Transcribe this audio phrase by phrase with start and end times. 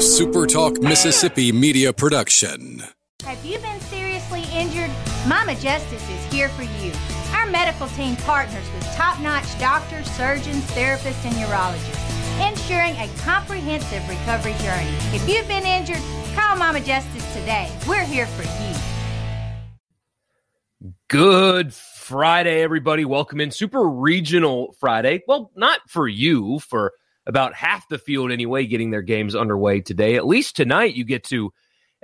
[0.00, 2.82] a SuperTalk Mississippi media production.
[3.22, 4.90] Have you been seriously injured?
[5.28, 6.90] Mama Justice is here for you.
[7.34, 14.08] Our medical team partners with top notch doctors, surgeons, therapists, and urologists, ensuring a comprehensive
[14.08, 14.88] recovery journey.
[15.12, 16.00] If you've been injured,
[16.34, 17.70] call Mama Justice today.
[17.86, 18.74] We're here for you.
[21.08, 23.04] Good Friday, everybody.
[23.04, 25.20] Welcome in Super Regional Friday.
[25.28, 26.94] Well, not for you, for
[27.26, 30.16] about half the field anyway, getting their games underway today.
[30.16, 31.52] At least tonight, you get to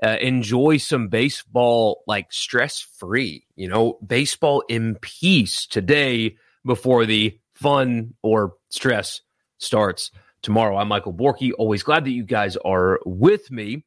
[0.03, 7.39] uh, enjoy some baseball like stress free, you know, baseball in peace today before the
[7.55, 9.23] fun or stress
[9.59, 10.11] starts
[10.43, 10.77] tomorrow.
[10.77, 11.53] I'm Michael Borky.
[11.57, 13.85] Always glad that you guys are with me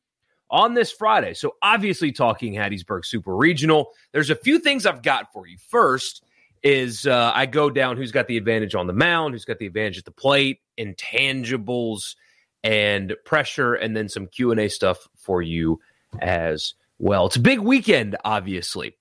[0.49, 1.35] on this Friday.
[1.35, 5.57] So, obviously, talking Hattiesburg Super Regional, there's a few things I've got for you.
[5.70, 6.23] First,
[6.63, 9.66] is uh, I go down who's got the advantage on the mound, who's got the
[9.66, 12.16] advantage at the plate, intangibles
[12.63, 15.80] and pressure, and then some Q and A stuff for you
[16.20, 17.27] as well.
[17.27, 18.98] It's a big weekend, obviously.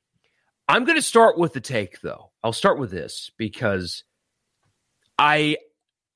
[0.69, 2.31] I'm going to start with the take, though.
[2.45, 4.05] I'll start with this because
[5.19, 5.57] I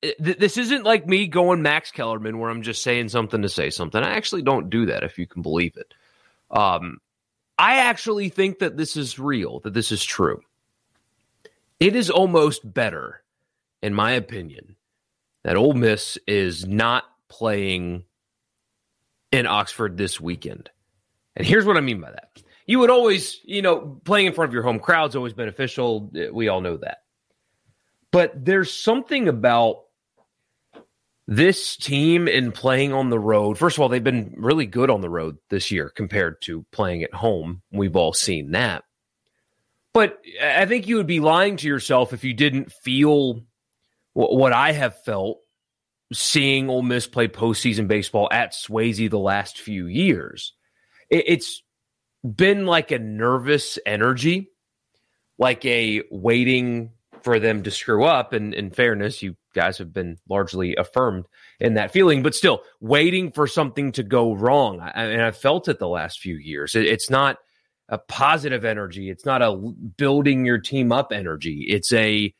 [0.01, 3.69] th- this isn't like me going Max Kellerman where I'm just saying something to say
[3.69, 4.01] something.
[4.01, 5.93] I actually don't do that, if you can believe it.
[6.51, 6.99] Um,
[7.57, 10.41] I actually think that this is real, that this is true.
[11.83, 13.21] It is almost better,
[13.81, 14.77] in my opinion,
[15.43, 18.05] that Ole Miss is not playing
[19.33, 20.69] in Oxford this weekend.
[21.35, 22.41] And here's what I mean by that.
[22.65, 26.09] You would always, you know, playing in front of your home crowd is always beneficial.
[26.31, 26.99] We all know that.
[28.13, 29.81] But there's something about
[31.27, 33.57] this team in playing on the road.
[33.57, 37.03] First of all, they've been really good on the road this year compared to playing
[37.03, 37.61] at home.
[37.73, 38.85] We've all seen that.
[39.93, 43.43] But I think you would be lying to yourself if you didn't feel
[44.13, 45.39] what I have felt
[46.11, 50.53] seeing Ole Miss play postseason baseball at Swayze the last few years.
[51.09, 51.61] It's
[52.23, 54.51] been like a nervous energy,
[55.37, 58.33] like a waiting for them to screw up.
[58.33, 61.25] And in fairness, you guys have been largely affirmed
[61.59, 64.79] in that feeling, but still waiting for something to go wrong.
[64.79, 66.75] I, and I felt it the last few years.
[66.75, 67.37] it's not
[67.89, 69.09] a positive energy.
[69.09, 71.65] It's not a building your team up energy.
[71.67, 72.33] It's a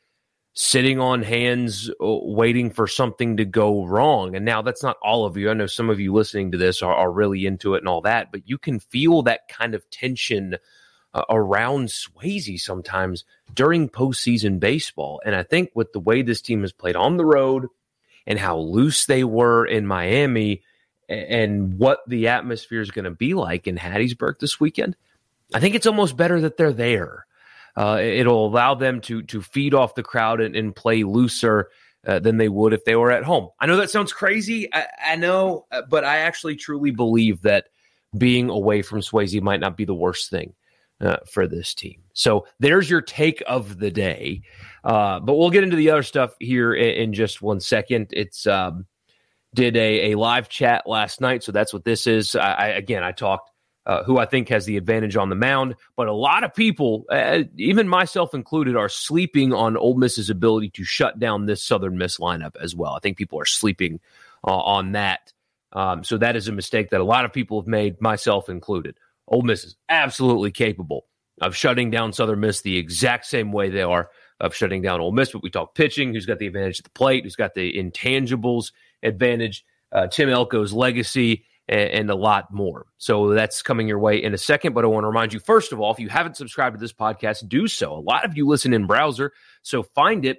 [0.54, 4.36] sitting on hands uh, waiting for something to go wrong.
[4.36, 5.50] And now that's not all of you.
[5.50, 8.00] I know some of you listening to this are, are really into it and all
[8.02, 10.56] that, but you can feel that kind of tension
[11.12, 15.20] uh, around Swayze sometimes during postseason baseball.
[15.24, 17.66] And I think with the way this team has played on the road
[18.26, 20.62] and how loose they were in Miami
[21.08, 24.96] and what the atmosphere is going to be like in Hattiesburg this weekend,
[25.52, 27.26] I think it's almost better that they're there.
[27.76, 31.70] Uh, it'll allow them to to feed off the crowd and, and play looser
[32.06, 33.48] uh, than they would if they were at home.
[33.60, 34.72] I know that sounds crazy.
[34.72, 37.66] I, I know, uh, but I actually truly believe that
[38.16, 40.54] being away from Swayze might not be the worst thing
[41.00, 42.02] uh, for this team.
[42.12, 44.42] So there's your take of the day.
[44.84, 48.08] Uh, but we'll get into the other stuff here in, in just one second.
[48.12, 48.86] It's um,
[49.54, 52.36] did a, a live chat last night, so that's what this is.
[52.36, 53.50] I, I again, I talked
[53.86, 55.76] uh, who I think has the advantage on the mound.
[55.96, 60.70] But a lot of people, uh, even myself included, are sleeping on Ole Miss's ability
[60.70, 62.94] to shut down this Southern Miss lineup as well.
[62.94, 64.00] I think people are sleeping
[64.46, 65.32] uh, on that.
[65.72, 68.96] Um, so that is a mistake that a lot of people have made, myself included.
[69.28, 71.06] Ole Miss is absolutely capable
[71.40, 74.08] of shutting down Southern Miss the exact same way they are
[74.40, 75.32] of shutting down Ole Miss.
[75.32, 78.72] But we talk pitching, who's got the advantage at the plate, who's got the intangibles
[79.02, 82.86] advantage, uh, Tim Elko's legacy and, and, a lot more.
[82.98, 84.74] So that's coming your way in a second.
[84.74, 86.92] But I want to remind you, first of all, if you haven't subscribed to this
[86.92, 87.92] podcast, do so.
[87.92, 89.32] A lot of you listen in browser,
[89.62, 90.38] so find it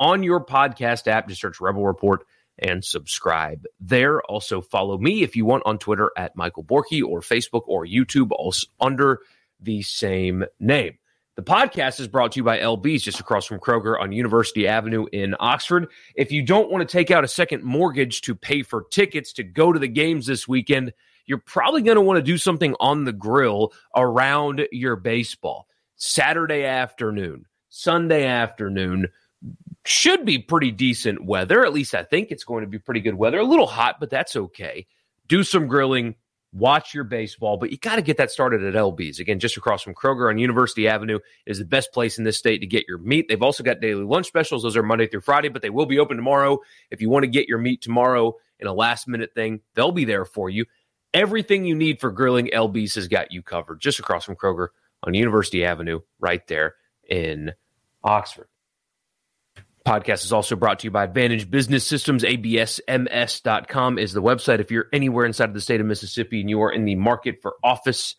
[0.00, 1.28] on your podcast app.
[1.28, 2.24] Just search Rebel Report
[2.58, 4.22] and subscribe there.
[4.22, 8.30] Also, follow me if you want on Twitter at Michael Borky or Facebook or YouTube,
[8.30, 9.20] also under
[9.60, 10.98] the same name.
[11.36, 15.04] The podcast is brought to you by LB's just across from Kroger on University Avenue
[15.12, 15.88] in Oxford.
[16.14, 19.42] If you don't want to take out a second mortgage to pay for tickets to
[19.42, 20.94] go to the games this weekend,
[21.26, 25.68] you're probably going to want to do something on the grill around your baseball.
[25.96, 29.08] Saturday afternoon, Sunday afternoon
[29.84, 31.66] should be pretty decent weather.
[31.66, 33.40] At least I think it's going to be pretty good weather.
[33.40, 34.86] A little hot, but that's okay.
[35.28, 36.14] Do some grilling,
[36.52, 39.20] watch your baseball, but you got to get that started at LB's.
[39.20, 42.58] Again, just across from Kroger on University Avenue is the best place in this state
[42.58, 43.26] to get your meat.
[43.28, 44.62] They've also got daily lunch specials.
[44.62, 46.58] Those are Monday through Friday, but they will be open tomorrow.
[46.90, 50.04] If you want to get your meat tomorrow in a last minute thing, they'll be
[50.04, 50.64] there for you.
[51.12, 54.68] Everything you need for grilling, LB's has got you covered just across from Kroger
[55.02, 56.74] on University Avenue, right there
[57.08, 57.52] in
[58.02, 58.48] Oxford.
[59.86, 62.24] Podcast is also brought to you by Advantage Business Systems.
[62.24, 64.58] ABSMS.com is the website.
[64.58, 67.36] If you're anywhere inside of the state of Mississippi and you are in the market
[67.40, 68.16] for office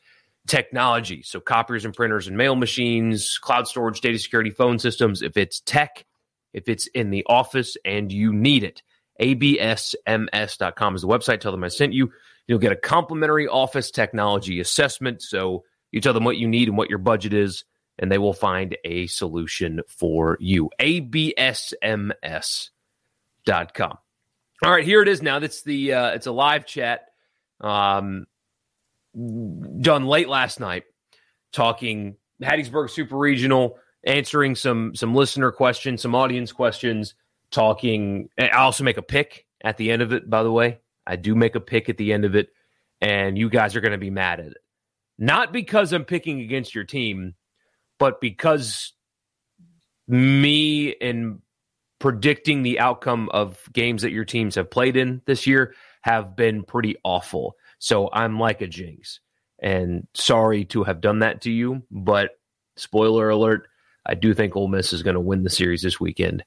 [0.48, 5.36] technology, so copiers and printers and mail machines, cloud storage, data security, phone systems, if
[5.36, 6.06] it's tech,
[6.54, 8.82] if it's in the office and you need it,
[9.20, 11.42] ABSMS.com is the website.
[11.42, 12.14] Tell them I sent you.
[12.48, 15.22] You'll get a complimentary office technology assessment.
[15.22, 17.66] So you tell them what you need and what your budget is
[18.00, 20.70] and they will find a solution for you.
[20.80, 22.18] ABSMS.com.
[24.64, 25.40] All right, here it is now.
[25.40, 27.10] That's the uh, it's a live chat
[27.62, 28.26] um,
[29.16, 30.86] done late last night,
[31.52, 37.14] talking Hattiesburg Super Regional, answering some some listener questions, some audience questions,
[37.52, 38.30] talking.
[38.40, 40.28] I also make a pick at the end of it.
[40.28, 42.50] By the way, I do make a pick at the end of it,
[43.00, 44.58] and you guys are going to be mad at it.
[45.20, 47.36] Not because I'm picking against your team,
[47.98, 48.94] but because
[50.08, 51.42] me and
[52.00, 56.64] predicting the outcome of games that your teams have played in this year have been
[56.64, 57.58] pretty awful.
[57.80, 59.20] So I'm like a jinx.
[59.60, 62.32] And sorry to have done that to you, but
[62.76, 63.68] spoiler alert,
[64.06, 66.44] I do think Ole Miss is going to win the series this weekend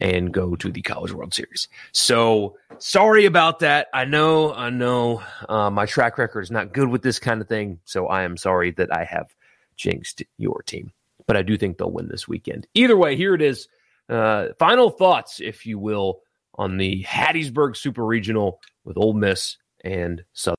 [0.00, 1.68] and go to the College World Series.
[1.92, 3.88] So sorry about that.
[3.94, 7.48] I know, I know uh, my track record is not good with this kind of
[7.48, 7.80] thing.
[7.84, 9.34] So I am sorry that I have
[9.78, 10.92] jinxed your team.
[11.26, 12.66] But I do think they'll win this weekend.
[12.74, 13.68] Either way, here it is.
[14.08, 16.20] Uh, final thoughts, if you will,
[16.54, 20.56] on the Hattiesburg Super Regional with Ole Miss and Southern.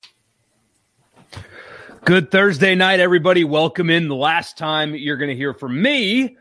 [2.06, 3.44] Good Thursday night, everybody.
[3.44, 4.08] Welcome in.
[4.08, 6.38] The last time you're going to hear from me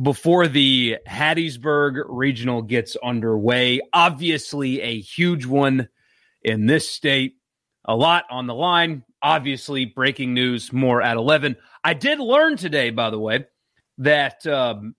[0.00, 3.80] before the Hattiesburg Regional gets underway.
[3.92, 5.88] Obviously, a huge one
[6.42, 7.34] in this state.
[7.84, 9.02] A lot on the line.
[9.22, 11.56] Obviously, breaking news more at 11.
[11.84, 13.46] I did learn today, by the way,
[13.98, 14.94] that um,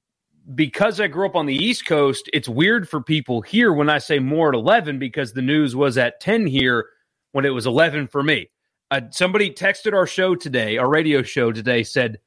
[0.54, 3.98] because I grew up on the East Coast, it's weird for people here when I
[3.98, 6.88] say more at 11 because the news was at 10 here
[7.32, 8.50] when it was 11 for me.
[8.90, 12.20] Uh, somebody texted our show today, our radio show today, said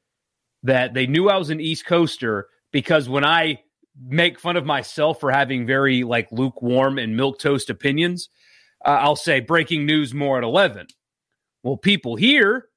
[0.63, 3.59] that they knew I was an East Coaster because when I
[4.07, 8.29] make fun of myself for having very like lukewarm and milk toast opinions,
[8.83, 10.87] uh, I'll say breaking news more at 11.
[11.65, 12.67] Well, people here,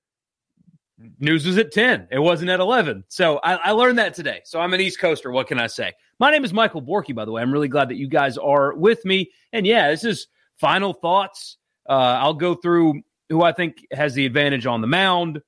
[1.18, 2.08] news was at 10.
[2.10, 3.04] It wasn't at 11.
[3.08, 4.40] So I, I, learned that today.
[4.46, 5.30] So I'm an East Coaster.
[5.30, 5.92] What can I say?
[6.18, 7.42] My name is Michael Borky, by the way.
[7.42, 9.30] I'm really glad that you guys are with me.
[9.52, 11.58] And yeah, this is final thoughts.
[11.86, 15.42] Uh, I'll go through who I think has the advantage on the mound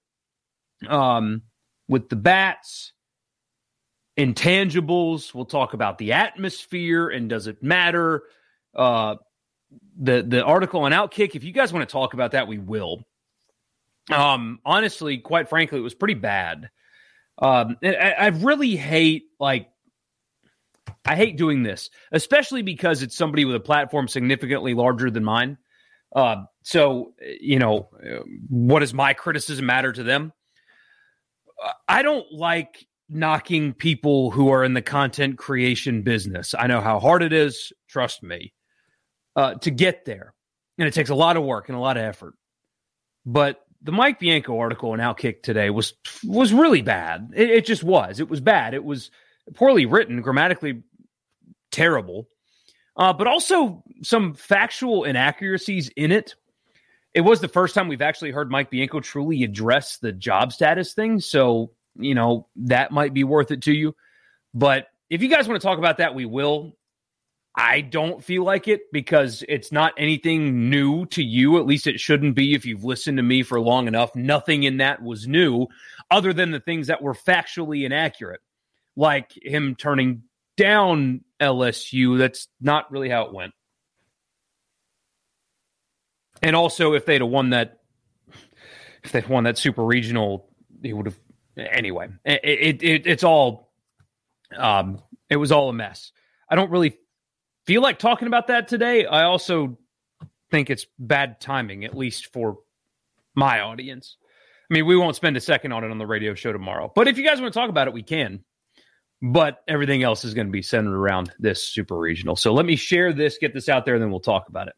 [0.86, 1.40] um,
[1.88, 2.92] with the bats,
[4.18, 5.32] intangibles.
[5.32, 8.24] We'll talk about the atmosphere and does it matter.
[8.74, 9.14] Uh,
[9.98, 11.34] the the article on Outkick.
[11.34, 13.06] If you guys want to talk about that, we will.
[14.10, 16.70] Um, honestly, quite frankly, it was pretty bad.
[17.38, 19.68] Um, I, I really hate like
[21.04, 25.58] I hate doing this, especially because it's somebody with a platform significantly larger than mine.
[26.14, 27.88] Uh, so, you know,
[28.48, 30.32] what does my criticism matter to them?
[31.88, 36.54] I don't like knocking people who are in the content creation business.
[36.58, 38.52] I know how hard it is, trust me,
[39.36, 40.34] uh, to get there.
[40.78, 42.34] And it takes a lot of work and a lot of effort.
[43.26, 45.94] But the Mike Bianco article in Outkick today was
[46.24, 47.30] was really bad.
[47.34, 48.20] It, it, just was.
[48.20, 48.74] It was bad.
[48.74, 49.10] It was
[49.54, 50.82] poorly written, grammatically
[51.70, 52.28] terrible,
[52.96, 56.34] uh, but also some factual inaccuracies in it.
[57.14, 60.92] It was the first time we've actually heard Mike Bianco truly address the job status
[60.92, 63.96] thing, so you know that might be worth it to you.
[64.54, 66.76] But if you guys want to talk about that, we will.
[67.56, 71.58] I don't feel like it because it's not anything new to you.
[71.58, 74.14] At least it shouldn't be if you've listened to me for long enough.
[74.14, 75.66] Nothing in that was new
[76.10, 78.40] other than the things that were factually inaccurate,
[78.96, 80.22] like him turning
[80.56, 82.18] down LSU.
[82.18, 83.52] That's not really how it went.
[86.42, 87.80] And also, if they'd have won that,
[89.02, 90.48] if they'd won that super regional,
[90.82, 91.18] he would have.
[91.56, 93.72] Anyway, it, it, it it's all,
[94.56, 96.12] um, it was all a mess.
[96.48, 96.96] I don't really
[97.66, 99.06] feel like talking about that today.
[99.06, 99.78] I also
[100.50, 102.58] think it's bad timing, at least for
[103.34, 104.16] my audience.
[104.70, 106.92] I mean, we won't spend a second on it on the radio show tomorrow.
[106.94, 108.44] But if you guys want to talk about it, we can.
[109.22, 112.36] But everything else is going to be centered around this super regional.
[112.36, 114.74] So let me share this, get this out there, and then we'll talk about it.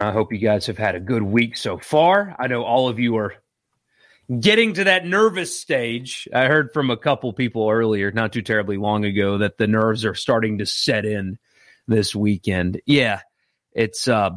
[0.00, 2.36] I hope you guys have had a good week so far.
[2.38, 3.34] I know all of you are
[4.40, 6.28] getting to that nervous stage.
[6.32, 10.04] I heard from a couple people earlier, not too terribly long ago, that the nerves
[10.04, 11.38] are starting to set in
[11.86, 12.80] this weekend.
[12.86, 13.20] Yeah,
[13.72, 14.30] it's uh,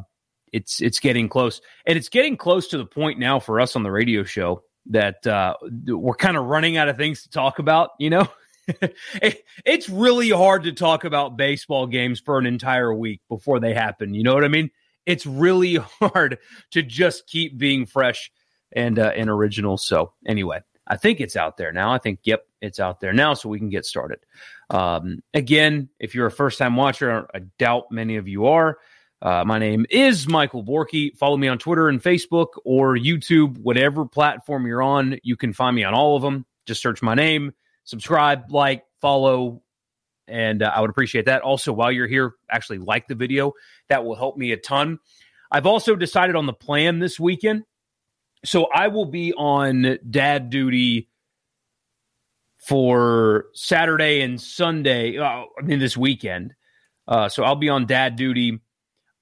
[0.51, 3.83] it's it's getting close, and it's getting close to the point now for us on
[3.83, 5.55] the radio show that uh,
[5.87, 7.91] we're kind of running out of things to talk about.
[7.99, 8.27] You know,
[8.67, 13.73] it, it's really hard to talk about baseball games for an entire week before they
[13.73, 14.13] happen.
[14.13, 14.69] You know what I mean?
[15.05, 16.37] It's really hard
[16.71, 18.31] to just keep being fresh
[18.73, 19.77] and uh, and original.
[19.77, 21.93] So anyway, I think it's out there now.
[21.93, 24.19] I think yep, it's out there now, so we can get started.
[24.69, 28.77] Um, again, if you're a first time watcher, I doubt many of you are.
[29.21, 31.15] Uh, my name is Michael Borky.
[31.17, 35.19] Follow me on Twitter and Facebook or YouTube, whatever platform you're on.
[35.23, 36.45] You can find me on all of them.
[36.65, 39.61] Just search my name, subscribe, like, follow,
[40.27, 41.41] and uh, I would appreciate that.
[41.41, 43.53] Also, while you're here, actually like the video.
[43.89, 44.99] That will help me a ton.
[45.51, 47.63] I've also decided on the plan this weekend.
[48.45, 51.09] So I will be on dad duty
[52.57, 55.17] for Saturday and Sunday.
[55.17, 56.53] Uh, I mean, this weekend.
[57.07, 58.59] Uh, so I'll be on dad duty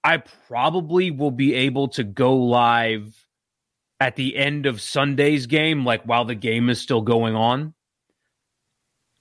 [0.07, 3.13] I probably will be able to go live
[3.99, 7.73] at the end of Sunday's game, like while the game is still going on.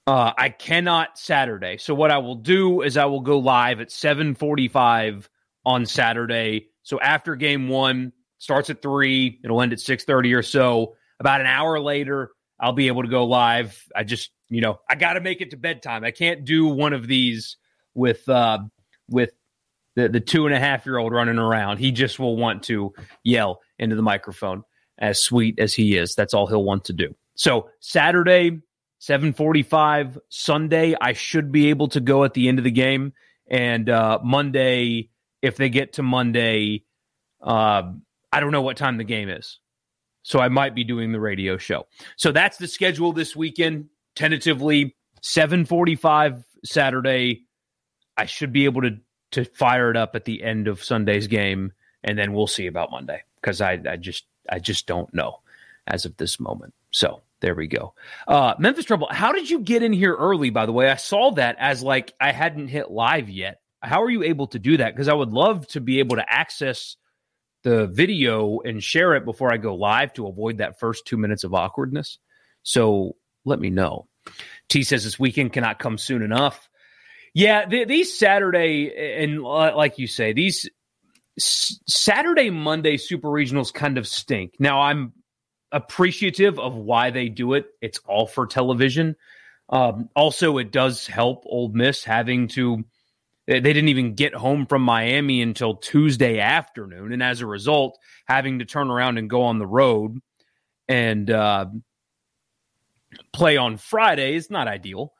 [0.07, 1.79] Uh, I cannot Saturday.
[1.79, 5.29] So what I will do is I will go live at 745
[5.65, 6.69] on Saturday.
[6.85, 10.97] So after game one starts at three, it'll end at 630 or so.
[11.19, 13.83] About an hour later, I'll be able to go live.
[13.95, 16.05] I just, you know, I got to make it to bedtime.
[16.05, 17.57] I can't do one of these
[17.95, 18.59] with, uh,
[19.09, 19.31] with
[19.95, 21.79] the, the two and a half year old running around.
[21.79, 22.93] He just will want to
[23.25, 24.63] yell into the microphone
[24.99, 26.15] as sweet as he is.
[26.15, 27.15] That's all he'll want to do.
[27.35, 28.63] So Saturday,
[28.99, 33.13] 745, Sunday, I should be able to go at the end of the game.
[33.49, 35.11] And uh, Monday,
[35.43, 36.85] if they get to Monday,
[37.43, 37.93] uh,
[38.37, 39.61] I don't know what time the game is.
[40.23, 41.87] So I might be doing the radio show.
[42.17, 43.89] So that's the schedule this weekend.
[44.15, 47.45] Tentatively, 745 Saturday.
[48.15, 48.99] I should be able to
[49.31, 51.73] to fire it up at the end of Sunday's game,
[52.05, 55.41] and then we'll see about Monday because I, I just I just don't know
[55.87, 56.75] as of this moment.
[56.91, 57.95] So there we go.
[58.29, 60.51] Uh, Memphis Trouble, how did you get in here early?
[60.51, 63.63] By the way, I saw that as like I hadn't hit live yet.
[63.81, 64.95] How are you able to do that?
[64.95, 66.97] Because I would love to be able to access
[67.67, 71.43] the video and share it before I go live to avoid that first two minutes
[71.43, 72.19] of awkwardness.
[72.63, 74.07] So let me know.
[74.69, 76.71] T says this weekend cannot come soon enough.
[77.35, 80.71] Yeah, the, these Saturday and like you say, these
[81.39, 84.55] Saturday Monday super regionals kind of stink.
[84.61, 85.13] Now I'm
[85.73, 87.67] appreciative of why they do it.
[87.83, 89.17] It's all for television.
[89.69, 92.85] Um, also, it does help Ole Miss having to.
[93.47, 98.59] They didn't even get home from Miami until Tuesday afternoon, and as a result, having
[98.59, 100.19] to turn around and go on the road
[100.89, 101.67] and uh,
[103.33, 105.13] play on Friday is not ideal.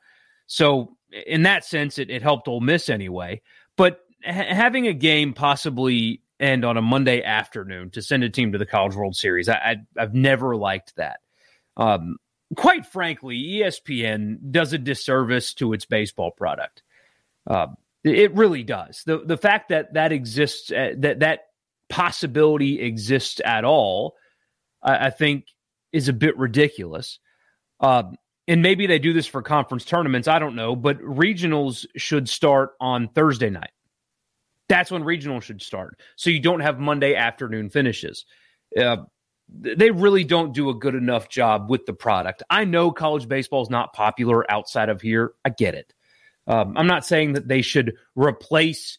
[0.45, 3.41] So in that sense, it, it helped Ole Miss anyway.
[3.75, 8.51] But ha- having a game possibly end on a Monday afternoon to send a team
[8.51, 11.19] to the College World Series, I, I, have never liked that.
[11.75, 12.17] Um,
[12.55, 16.83] quite frankly, ESPN does a disservice to its baseball product.
[17.45, 17.67] Uh,
[18.03, 19.03] it really does.
[19.05, 21.39] the The fact that that exists, uh, that that
[21.89, 24.15] possibility exists at all,
[24.83, 25.45] I, I think,
[25.91, 27.19] is a bit ridiculous.
[27.79, 28.15] Um,
[28.47, 30.27] and maybe they do this for conference tournaments.
[30.27, 33.71] I don't know, but regionals should start on Thursday night.
[34.69, 35.99] That's when regionals should start.
[36.15, 38.25] So you don't have Monday afternoon finishes.
[38.77, 38.97] Uh,
[39.49, 42.43] they really don't do a good enough job with the product.
[42.49, 45.33] I know college baseball is not popular outside of here.
[45.45, 45.93] I get it.
[46.47, 48.97] Um, I'm not saying that they should replace,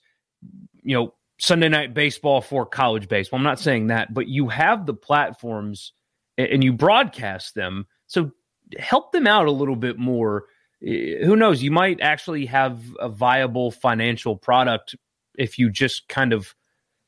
[0.83, 3.39] you know, Sunday night baseball for college baseball.
[3.39, 5.93] I'm not saying that, but you have the platforms
[6.37, 7.87] and you broadcast them.
[8.07, 8.33] So
[8.79, 10.45] help them out a little bit more.
[10.81, 11.63] Who knows?
[11.63, 14.95] You might actually have a viable financial product
[15.37, 16.55] if you just kind of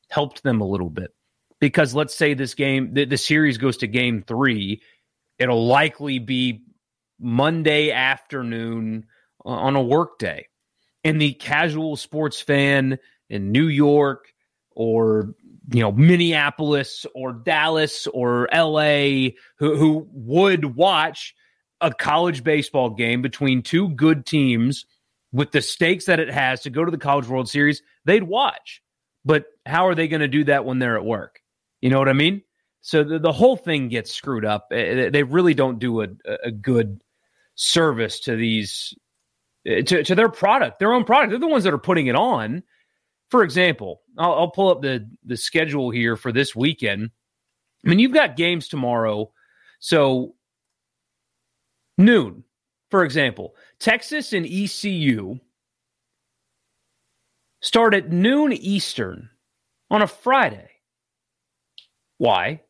[0.09, 1.11] helped them a little bit.
[1.59, 4.81] Because let's say this game, the, the series goes to game three,
[5.37, 6.63] it'll likely be
[7.19, 9.05] Monday afternoon
[9.45, 10.47] on a work day.
[11.03, 14.33] And the casual sports fan in New York
[14.71, 15.33] or
[15.73, 21.33] you know Minneapolis or Dallas or LA who who would watch
[21.81, 24.85] a college baseball game between two good teams
[25.33, 28.81] with the stakes that it has to go to the College World Series, they'd watch.
[29.23, 31.39] But how are they going to do that when they're at work?
[31.79, 32.43] You know what I mean?
[32.81, 34.67] So the, the whole thing gets screwed up.
[34.71, 36.07] Eh, eh, they really don't do a,
[36.43, 37.01] a good
[37.55, 38.93] service to these
[39.65, 41.31] to, to their product, their own product.
[41.31, 42.63] They're the ones that are putting it on.
[43.29, 47.11] For example, I'll, I'll pull up the the schedule here for this weekend.
[47.85, 49.31] I mean, you've got games tomorrow.
[49.79, 50.35] So
[51.97, 52.43] noon,
[52.89, 55.39] for example, Texas and ECU
[57.61, 59.29] start at noon Eastern
[59.89, 60.69] on a Friday.
[62.17, 62.61] Why?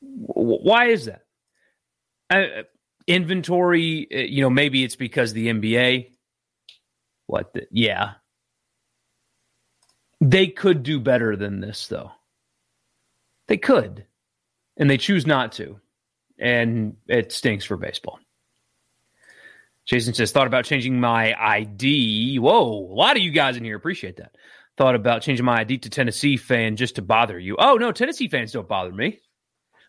[0.00, 1.22] Why is that?
[2.30, 2.62] Uh,
[3.06, 6.10] inventory, uh, you know, maybe it's because the NBA.
[7.26, 7.52] What?
[7.54, 8.14] The, yeah.
[10.20, 12.12] They could do better than this, though.
[13.48, 14.06] They could,
[14.76, 15.80] and they choose not to.
[16.38, 18.18] And it stinks for baseball.
[19.86, 22.38] Jason says, thought about changing my ID.
[22.38, 24.34] Whoa, a lot of you guys in here appreciate that.
[24.76, 27.56] Thought about changing my ID to Tennessee fan just to bother you.
[27.58, 29.20] Oh, no, Tennessee fans don't bother me.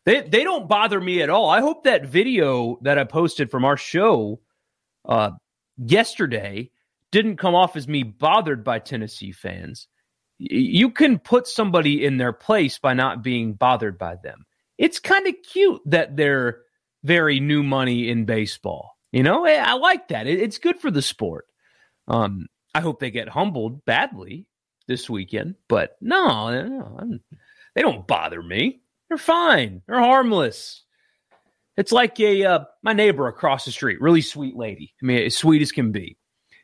[0.08, 1.50] They, they don't bother me at all.
[1.50, 4.40] I hope that video that I posted from our show
[5.08, 5.32] uh,
[5.78, 6.72] yesterday
[7.12, 9.88] didn't come off as me bothered by Tennessee fans.
[10.40, 14.46] You can put somebody in their place by not being bothered by them.
[14.80, 16.62] It's kind of cute that they're
[17.04, 20.28] very new money in baseball you know, I like that.
[20.28, 21.46] It's good for the sport.
[22.08, 24.46] Um, I hope they get humbled badly
[24.88, 27.18] this weekend, but no, no
[27.76, 28.82] they don't bother me.
[29.10, 29.82] They're fine.
[29.88, 30.84] They're harmless.
[31.78, 34.94] It's like a uh, my neighbor across the street, really sweet lady.
[35.02, 36.18] I mean, as sweet as can be.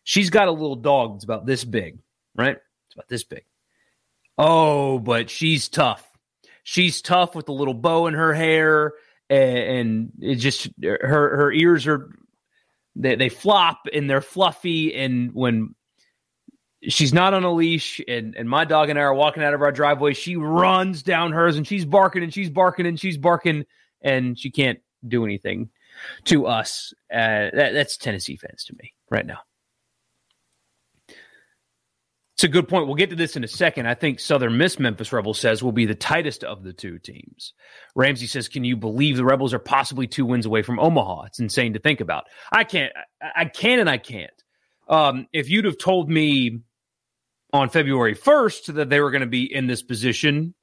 [0.04, 2.00] She's got a little dog that's about this big,
[2.36, 2.58] right?
[2.88, 3.46] It's about this big.
[4.38, 6.06] Oh, but she's tough.
[6.64, 8.94] She's tough with a little bow in her hair,
[9.30, 10.98] and, it just her
[11.38, 12.10] her ears are
[12.96, 15.76] they they flop and they're fluffy and when
[16.88, 19.62] she's not on a leash and, and my dog and I are walking out of
[19.62, 23.66] our driveway, she runs down hers and she's barking and she's barking and she's barking
[24.02, 25.70] and she can't do anything
[26.25, 26.94] to us.
[27.12, 29.40] Uh, that, that's Tennessee fans to me right now.
[32.36, 32.88] It's a good point.
[32.88, 33.88] We'll get to this in a second.
[33.88, 37.54] I think Southern Miss Memphis Rebels says will be the tightest of the two teams.
[37.96, 41.25] Ramsey says, "Can you believe the Rebels are possibly two wins away from Omaha?
[41.25, 42.25] It's insane to think about.
[42.52, 42.92] I can't.
[43.22, 44.34] I, can and I can't.
[44.90, 46.62] Um, if you'd have told me
[47.54, 50.54] on February first that they were going to be in this position,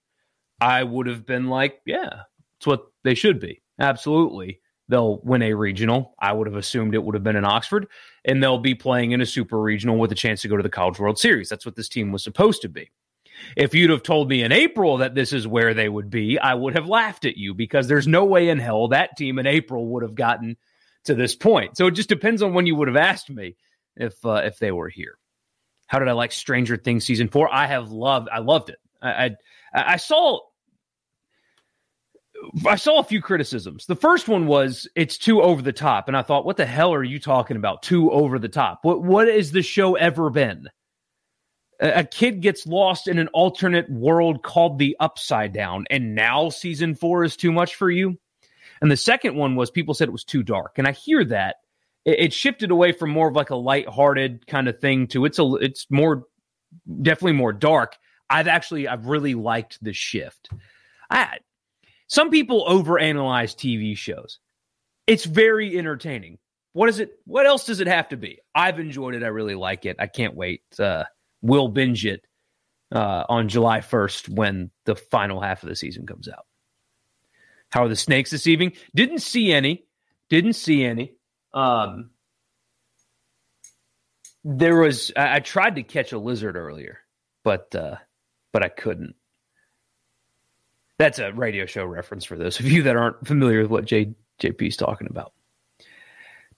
[0.60, 2.22] I would have been like, yeah,
[2.58, 3.62] it's what they should be.
[3.78, 6.14] Absolutely they'll win a regional.
[6.18, 7.86] I would have assumed it would have been in Oxford,
[8.24, 10.68] and they'll be playing in a super regional with a chance to go to the
[10.68, 11.48] College World Series.
[11.48, 12.90] That's what this team was supposed to be.
[13.56, 16.54] If you'd have told me in April that this is where they would be, I
[16.54, 19.86] would have laughed at you because there's no way in hell that team in April
[19.86, 20.58] would have gotten
[21.04, 21.78] to this point.
[21.78, 23.56] So it just depends on when you would have asked me
[23.96, 25.16] if uh, if they were here.
[25.90, 27.52] How did I like Stranger Things season four?
[27.52, 28.28] I have loved.
[28.32, 28.78] I loved it.
[29.02, 29.32] I
[29.74, 30.38] I, I saw
[32.64, 33.86] I saw a few criticisms.
[33.86, 36.94] The first one was it's too over the top, and I thought, what the hell
[36.94, 37.82] are you talking about?
[37.82, 38.78] Too over the top.
[38.82, 40.68] What what has the show ever been?
[41.80, 46.50] A, a kid gets lost in an alternate world called the Upside Down, and now
[46.50, 48.16] season four is too much for you.
[48.80, 51.56] And the second one was people said it was too dark, and I hear that
[52.04, 55.38] it, it shifted away from more of like a light-hearted kind of thing to it's
[55.38, 56.24] a it's more
[57.02, 57.96] definitely more dark.
[58.28, 60.50] I've actually I've really liked the shift.
[61.10, 61.38] I
[62.06, 64.38] some people overanalyze TV shows.
[65.06, 66.38] It's very entertaining.
[66.72, 67.12] What is it?
[67.24, 68.38] What else does it have to be?
[68.54, 69.24] I've enjoyed it.
[69.24, 69.96] I really like it.
[69.98, 70.62] I can't wait.
[70.78, 71.04] Uh,
[71.42, 72.24] we'll binge it
[72.92, 76.46] uh, on July 1st when the final half of the season comes out.
[77.70, 78.72] How are the snakes this evening?
[78.94, 79.84] Didn't see any.
[80.28, 81.14] Didn't see any.
[81.52, 82.10] Um,
[84.44, 85.12] there was.
[85.16, 86.98] I, I tried to catch a lizard earlier,
[87.44, 87.96] but uh,
[88.52, 89.16] but I couldn't.
[90.98, 94.14] That's a radio show reference for those of you that aren't familiar with what J,
[94.40, 95.32] JP is talking about.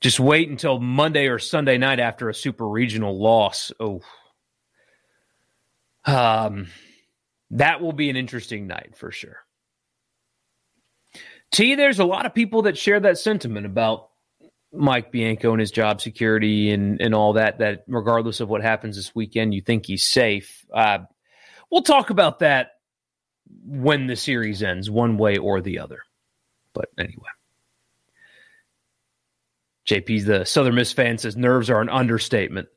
[0.00, 3.70] Just wait until Monday or Sunday night after a super regional loss.
[3.78, 4.00] Oh,
[6.04, 6.66] um,
[7.52, 9.36] that will be an interesting night for sure.
[11.52, 14.08] T, there's a lot of people that share that sentiment about
[14.72, 18.96] Mike Bianco and his job security and, and all that, that regardless of what happens
[18.96, 20.64] this weekend, you think he's safe.
[20.72, 20.98] Uh,
[21.70, 22.72] we'll talk about that
[23.64, 26.00] when the series ends, one way or the other.
[26.72, 27.28] But anyway.
[29.86, 32.68] JP, the Southern Miss fan, says nerves are an understatement.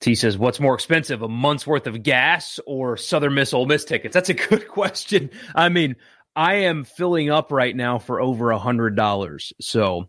[0.00, 3.84] T says, What's more expensive, a month's worth of gas or Southern Miss Ole Miss
[3.84, 4.14] tickets?
[4.14, 5.30] That's a good question.
[5.54, 5.96] I mean,
[6.34, 9.52] I am filling up right now for over a hundred dollars.
[9.60, 10.08] So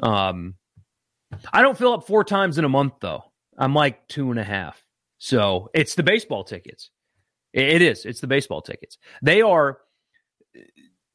[0.00, 0.54] um
[1.52, 3.24] I don't fill up four times in a month though.
[3.58, 4.82] I'm like two and a half.
[5.18, 6.90] So it's the baseball tickets.
[7.52, 8.04] It is.
[8.04, 8.98] It's the baseball tickets.
[9.22, 9.78] They are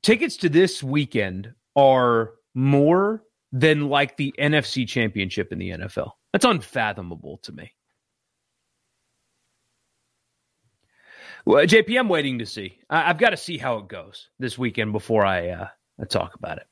[0.01, 6.11] tickets to this weekend are more than like the NFC championship in the NFL.
[6.31, 7.71] That's unfathomable to me.
[11.45, 12.79] Well, JP, I'm waiting to see.
[12.89, 15.67] I, have got to see how it goes this weekend before I, uh,
[15.99, 16.67] I talk about it.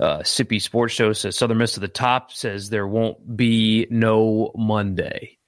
[0.00, 4.52] Uh, Sippy Sports Show says Southern Miss to the top says there won't be no
[4.54, 5.38] Monday.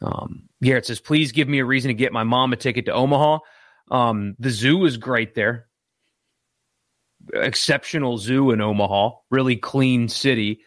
[0.00, 2.92] Um, Garrett says, please give me a reason to get my mom a ticket to
[2.92, 3.40] Omaha.
[3.90, 5.66] Um, the zoo is great there.
[7.34, 10.60] exceptional zoo in Omaha, really clean city.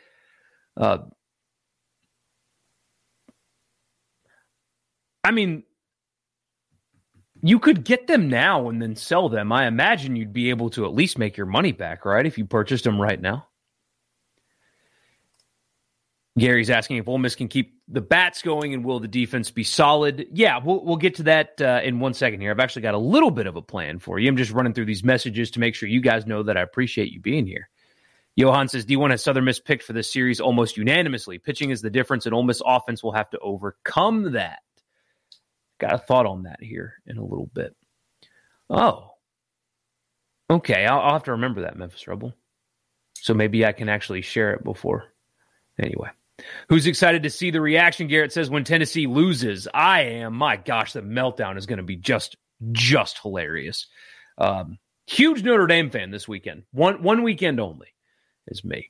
[0.78, 1.00] Uh,
[5.24, 5.64] I mean,
[7.44, 9.52] you could get them now and then sell them.
[9.52, 12.26] I imagine you'd be able to at least make your money back, right?
[12.26, 13.48] If you purchased them right now.
[16.40, 19.64] Gary's asking if Ole Miss can keep the bats going and will the defense be
[19.64, 20.26] solid?
[20.32, 22.50] Yeah, we'll, we'll get to that uh, in one second here.
[22.50, 24.30] I've actually got a little bit of a plan for you.
[24.30, 27.12] I'm just running through these messages to make sure you guys know that I appreciate
[27.12, 27.70] you being here.
[28.36, 31.38] Johan says D1 has Southern Miss picked for this series almost unanimously.
[31.38, 34.60] Pitching is the difference, and Ole Miss offense will have to overcome that.
[35.80, 37.76] Got a thought on that here in a little bit.
[38.70, 39.12] Oh,
[40.50, 40.86] okay.
[40.86, 42.34] I'll, I'll have to remember that, Memphis Rebel.
[43.16, 45.06] So maybe I can actually share it before.
[45.80, 46.10] Anyway.
[46.68, 48.08] Who's excited to see the reaction?
[48.08, 50.34] Garrett says when Tennessee loses, I am.
[50.34, 52.36] My gosh, the meltdown is going to be just
[52.72, 53.86] just hilarious.
[54.40, 56.64] Um, huge Notre Dame fan this weekend.
[56.72, 57.90] One one weekend only
[58.48, 58.90] is me.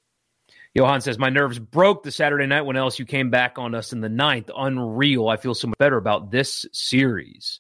[0.74, 4.02] Johan says my nerves broke the Saturday night when LSU came back on us in
[4.02, 4.50] the ninth.
[4.56, 5.30] Unreal.
[5.30, 7.60] I feel so much better about this series.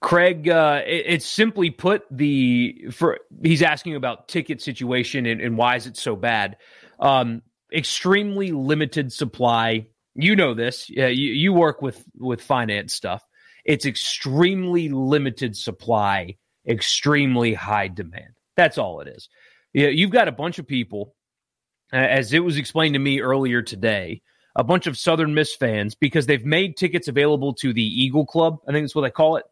[0.00, 5.58] Craig, uh, it, it's simply put the for he's asking about ticket situation and, and
[5.58, 6.58] why is it so bad.
[7.00, 9.88] Um, extremely limited supply.
[10.14, 10.88] You know this.
[10.88, 13.26] Yeah, you, you work with with finance stuff.
[13.64, 16.36] It's extremely limited supply,
[16.68, 18.34] extremely high demand.
[18.56, 19.28] That's all it is.
[19.76, 21.14] Yeah, you've got a bunch of people,
[21.92, 24.22] as it was explained to me earlier today,
[24.56, 28.56] a bunch of Southern Miss fans because they've made tickets available to the Eagle Club.
[28.66, 29.44] I think that's what they call it.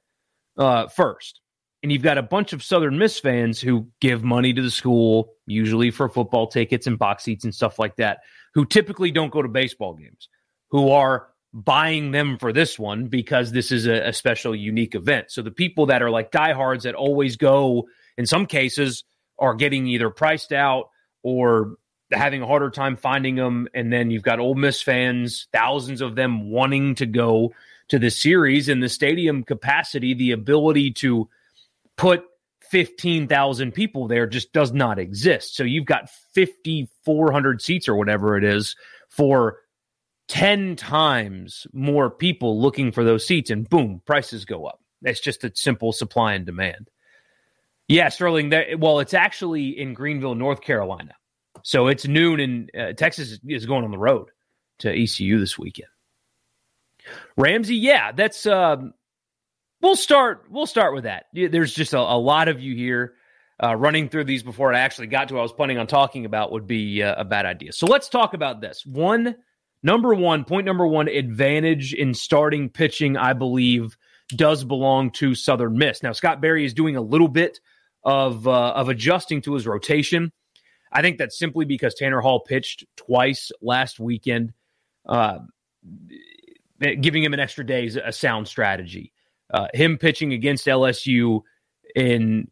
[0.56, 1.42] Uh, first,
[1.82, 5.34] and you've got a bunch of Southern Miss fans who give money to the school,
[5.46, 8.20] usually for football tickets and box seats and stuff like that,
[8.54, 10.30] who typically don't go to baseball games,
[10.70, 15.30] who are buying them for this one because this is a, a special, unique event.
[15.30, 19.04] So the people that are like diehards that always go, in some cases,
[19.38, 20.90] are getting either priced out
[21.22, 21.76] or
[22.12, 23.68] having a harder time finding them.
[23.74, 27.52] And then you've got Ole Miss fans, thousands of them wanting to go
[27.88, 31.28] to the series and the stadium capacity, the ability to
[31.96, 32.24] put
[32.70, 35.54] 15,000 people there just does not exist.
[35.56, 38.74] So you've got 5,400 seats or whatever it is
[39.08, 39.58] for
[40.28, 44.80] 10 times more people looking for those seats, and boom, prices go up.
[45.02, 46.88] It's just a simple supply and demand.
[47.88, 48.52] Yeah, Sterling.
[48.78, 51.14] Well, it's actually in Greenville, North Carolina.
[51.62, 54.28] So it's noon, and uh, Texas is going on the road
[54.80, 55.88] to ECU this weekend.
[57.36, 58.94] Ramsey, yeah, that's um,
[59.82, 60.46] we'll start.
[60.50, 61.26] We'll start with that.
[61.32, 63.14] There's just a, a lot of you here.
[63.62, 66.24] Uh, running through these before I actually got to what I was planning on talking
[66.24, 67.72] about would be uh, a bad idea.
[67.72, 68.84] So let's talk about this.
[68.84, 69.36] One,
[69.80, 73.96] number one, point number one, advantage in starting pitching, I believe,
[74.30, 76.02] does belong to Southern Miss.
[76.02, 77.60] Now, Scott Berry is doing a little bit
[78.04, 80.32] of uh, of adjusting to his rotation.
[80.92, 84.52] I think that's simply because Tanner Hall pitched twice last weekend,
[85.06, 85.38] uh,
[86.78, 89.12] giving him an extra day is a sound strategy
[89.54, 91.42] uh, him pitching against LSU
[91.94, 92.50] in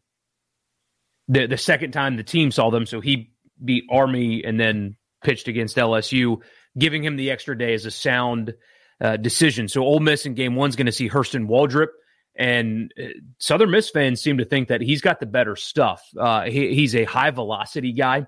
[1.27, 2.85] the the second time the team saw them.
[2.85, 3.31] So he
[3.63, 6.41] beat Army and then pitched against LSU,
[6.77, 8.53] giving him the extra day is a sound
[9.01, 9.67] uh, decision.
[9.67, 11.87] So Ole Miss in Game One is going to see Hurston Waldrep.
[12.35, 16.03] And uh, Southern Miss fans seem to think that he's got the better stuff.
[16.17, 18.25] Uh, he, he's a high velocity guy.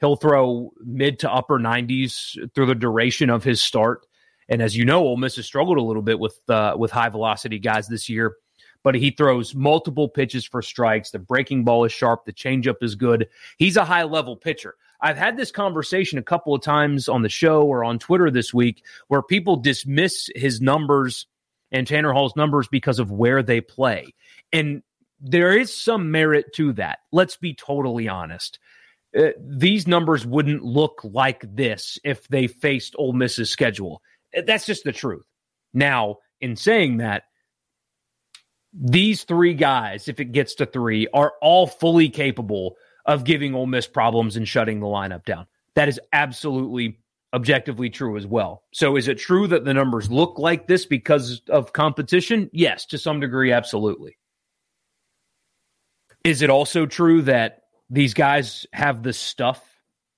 [0.00, 4.06] He'll throw mid to upper 90s through the duration of his start.
[4.48, 7.08] And as you know, Ole Miss has struggled a little bit with uh, with high
[7.08, 8.36] velocity guys this year.
[8.82, 11.10] But he throws multiple pitches for strikes.
[11.10, 12.24] The breaking ball is sharp.
[12.24, 13.28] The changeup is good.
[13.58, 14.74] He's a high level pitcher.
[15.02, 18.52] I've had this conversation a couple of times on the show or on Twitter this
[18.52, 21.26] week where people dismiss his numbers
[21.72, 24.14] and Tanner Hall's numbers because of where they play.
[24.52, 24.82] And
[25.20, 27.00] there is some merit to that.
[27.12, 28.58] Let's be totally honest.
[29.16, 34.02] Uh, these numbers wouldn't look like this if they faced Ole Miss's schedule.
[34.46, 35.26] That's just the truth.
[35.74, 37.24] Now, in saying that,
[38.72, 43.66] these three guys, if it gets to three, are all fully capable of giving Ole
[43.66, 45.46] Miss problems and shutting the lineup down.
[45.74, 46.99] That is absolutely
[47.32, 48.64] objectively true as well.
[48.72, 52.50] So is it true that the numbers look like this because of competition?
[52.52, 54.16] Yes, to some degree, absolutely.
[56.24, 59.64] Is it also true that these guys have the stuff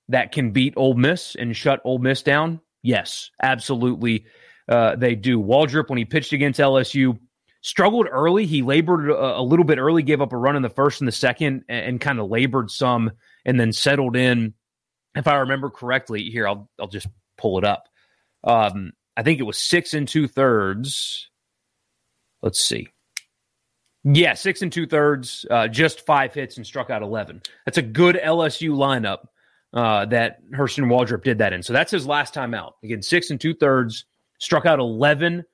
[0.09, 2.61] that can beat Ole Miss and shut Ole Miss down?
[2.83, 4.27] Yes, absolutely.
[4.69, 5.39] Uh, they do.
[5.39, 7.19] Waldrep, when he pitched against LSU,
[7.61, 8.47] struggled early.
[8.47, 11.09] He labored a, a, little bit early, gave up a run in the first and
[11.09, 13.13] the second, and, and kind of labored some,
[13.45, 14.55] and then settled in.
[15.15, 17.89] If I remember correctly, here I'll I'll just pull it up.
[18.45, 21.29] Um, I think it was six and two thirds.
[22.43, 22.89] Let's see.
[24.05, 27.41] Yeah, six and two thirds, uh, just five hits and struck out 11.
[27.65, 29.27] That's a good LSU lineup
[29.73, 31.63] uh, that Hurston Waldrep did that in.
[31.63, 32.75] So that's his last time out.
[32.83, 34.05] Again, six and two thirds,
[34.41, 35.45] struck out 11,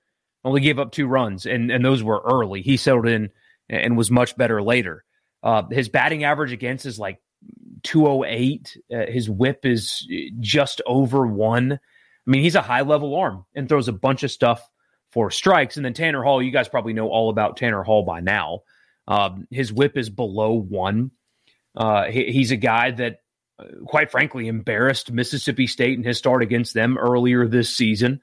[0.44, 2.62] only gave up two runs, and, and those were early.
[2.62, 3.28] He settled in
[3.68, 5.04] and was much better later.
[5.42, 7.20] Uh, his batting average against is like
[7.82, 8.76] 208.
[8.92, 10.06] Uh, his whip is
[10.40, 11.72] just over one.
[11.72, 14.68] I mean, he's a high level arm and throws a bunch of stuff
[15.12, 15.76] for strikes.
[15.76, 18.60] And then Tanner Hall, you guys probably know all about Tanner Hall by now.
[19.06, 21.10] Um, his whip is below one.
[21.74, 23.20] Uh, he, he's a guy that,
[23.58, 28.20] uh, quite frankly, embarrassed Mississippi State in his start against them earlier this season.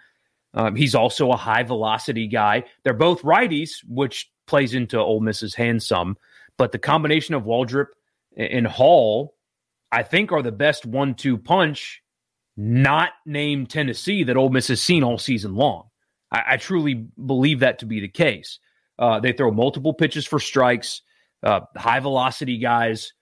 [0.53, 2.65] Um, he's also a high velocity guy.
[2.83, 6.17] They're both righties, which plays into Ole Miss's hand some.
[6.57, 7.87] But the combination of Waldrep
[8.37, 9.35] and Hall,
[9.95, 12.01] I think, are the best one-two punch,
[12.57, 15.87] not named Tennessee that Ole Miss has seen all season long.
[16.29, 18.59] I, I truly believe that to be the case.
[18.99, 21.01] Uh, they throw multiple pitches for strikes,
[21.43, 23.13] uh, high velocity guys,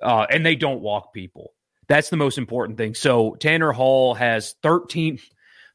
[0.00, 1.52] uh, and they don't walk people.
[1.86, 2.94] That's the most important thing.
[2.94, 5.18] So Tanner Hall has 13,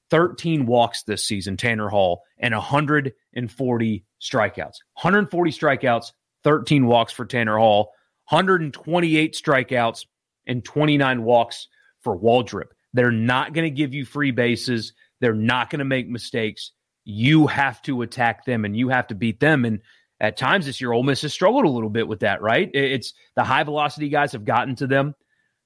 [0.10, 4.76] 13 walks this season, Tanner Hall, and 140 strikeouts.
[4.94, 7.92] 140 strikeouts, 13 walks for Tanner Hall,
[8.30, 10.06] 128 strikeouts,
[10.48, 11.68] and 29 walks
[12.02, 12.70] for Waldrep.
[12.94, 14.94] They're not going to give you free bases.
[15.20, 16.72] They're not going to make mistakes
[17.10, 19.64] you have to attack them and you have to beat them.
[19.64, 19.80] And
[20.20, 22.70] at times this year, Ole Miss has struggled a little bit with that, right?
[22.74, 25.16] It's the high velocity guys have gotten to them,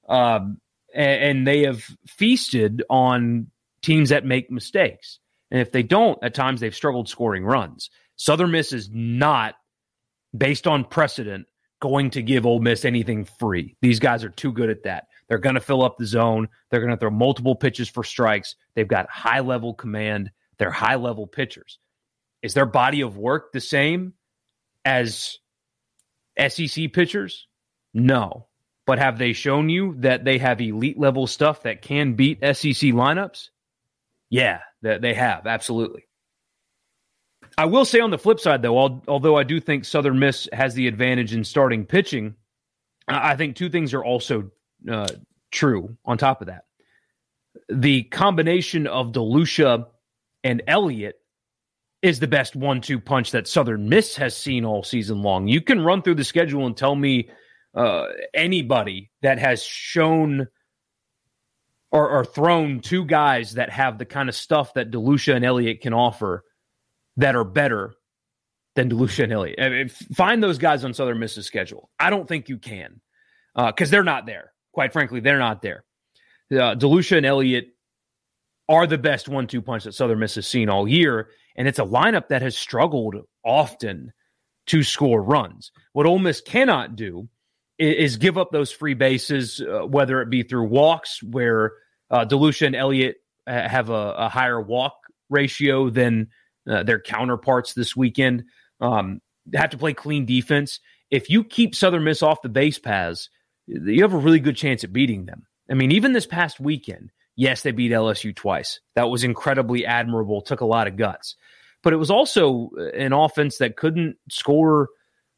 [0.08, 0.58] um,
[0.94, 3.48] and, and they have feasted on
[3.82, 5.18] teams that make mistakes.
[5.50, 7.90] And if they don't, at times they've struggled scoring runs.
[8.14, 9.56] Southern Miss is not,
[10.36, 11.46] based on precedent,
[11.82, 13.76] going to give Ole Miss anything free.
[13.82, 15.08] These guys are too good at that.
[15.28, 16.48] They're going to fill up the zone.
[16.70, 18.54] They're going to throw multiple pitches for strikes.
[18.76, 20.30] They've got high level command.
[20.58, 21.80] They're high level pitchers.
[22.40, 24.12] Is their body of work the same
[24.84, 25.38] as
[26.38, 27.48] SEC pitchers?
[27.92, 28.46] No.
[28.86, 32.92] But have they shown you that they have elite level stuff that can beat SEC
[32.92, 33.48] lineups?
[34.30, 35.46] Yeah, they have.
[35.46, 36.04] Absolutely.
[37.62, 40.74] I will say on the flip side, though, although I do think Southern Miss has
[40.74, 42.34] the advantage in starting pitching,
[43.06, 44.50] I think two things are also
[44.90, 45.06] uh,
[45.52, 46.64] true on top of that.
[47.68, 49.86] The combination of DeLucia
[50.42, 51.20] and Elliott
[52.02, 55.46] is the best one two punch that Southern Miss has seen all season long.
[55.46, 57.30] You can run through the schedule and tell me
[57.76, 60.48] uh, anybody that has shown
[61.92, 65.80] or, or, thrown two guys that have the kind of stuff that DeLucia and Elliott
[65.80, 66.42] can offer
[67.16, 67.94] that are better
[68.74, 69.60] than DeLucia and Elliott.
[69.60, 71.90] I mean, find those guys on Southern Miss's schedule.
[71.98, 73.00] I don't think you can
[73.54, 74.52] because uh, they're not there.
[74.72, 75.84] Quite frankly, they're not there.
[76.50, 77.68] Uh, DeLucia and Elliott
[78.68, 81.28] are the best one two punch that Southern Miss has seen all year.
[81.56, 84.12] And it's a lineup that has struggled often
[84.68, 85.72] to score runs.
[85.92, 87.28] What Ole Miss cannot do
[87.78, 91.72] is, is give up those free bases, uh, whether it be through walks, where
[92.10, 94.94] uh, DeLucia and Elliott have a, a, higher walk
[95.28, 96.28] ratio than
[96.68, 98.44] uh, their counterparts this weekend.
[98.80, 99.20] Um,
[99.54, 100.80] have to play clean defense.
[101.10, 103.28] If you keep Southern Miss off the base paths,
[103.66, 105.46] you have a really good chance at beating them.
[105.70, 108.80] I mean, even this past weekend, Yes, they beat LSU twice.
[108.94, 111.34] That was incredibly admirable, took a lot of guts.
[111.82, 114.88] But it was also an offense that couldn't score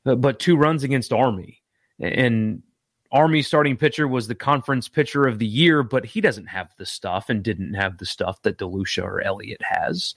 [0.05, 1.63] uh, but two runs against Army.
[2.01, 2.63] And
[3.13, 6.85] Army starting pitcher was the conference pitcher of the year, but he doesn't have the
[6.85, 10.15] stuff and didn't have the stuff that DeLucia or Elliott has.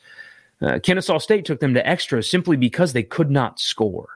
[0.61, 4.09] Uh, Kennesaw State took them to extra simply because they could not score.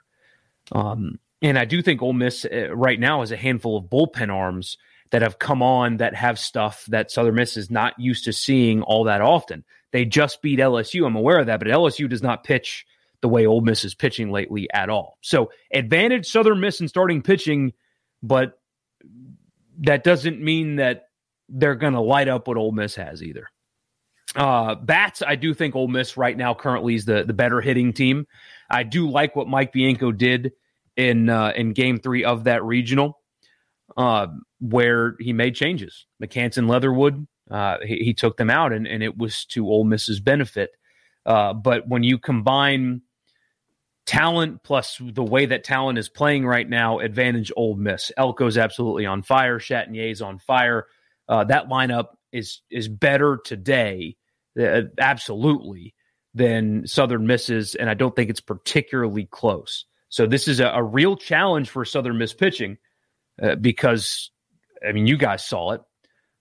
[0.71, 4.33] Um, and I do think Ole Miss uh, right now has a handful of bullpen
[4.33, 4.77] arms
[5.11, 8.81] that have come on that have stuff that Southern Miss is not used to seeing
[8.81, 9.63] all that often.
[9.91, 11.05] They just beat LSU.
[11.05, 12.85] I'm aware of that, but LSU does not pitch
[13.21, 15.17] the way Ole Miss is pitching lately at all.
[15.21, 17.73] So advantage Southern Miss in starting pitching,
[18.23, 18.59] but
[19.79, 21.09] that doesn't mean that
[21.49, 23.47] they're going to light up what Ole Miss has either.
[24.35, 27.93] Uh, bats, I do think Ole Miss right now currently is the the better hitting
[27.93, 28.27] team.
[28.69, 30.53] I do like what Mike Bianco did
[30.95, 33.19] in uh, in Game Three of that regional
[33.97, 34.27] uh,
[34.59, 36.05] where he made changes.
[36.21, 39.83] McCants and Leatherwood, uh, he, he, took them out, and, and it was to Ole
[39.83, 40.71] Miss's benefit.
[41.25, 43.01] Uh, but when you combine
[44.05, 48.11] talent plus the way that talent is playing right now, advantage Ole Miss.
[48.17, 49.59] Elko's absolutely on fire.
[49.59, 50.87] Chatagnier's on fire.
[51.27, 54.15] Uh, that lineup is is better today,
[54.59, 55.93] uh, absolutely,
[56.33, 59.85] than Southern misses, and I don't think it's particularly close.
[60.09, 62.77] So this is a, a real challenge for Southern Miss pitching
[63.41, 64.31] uh, because,
[64.87, 65.81] I mean, you guys saw it.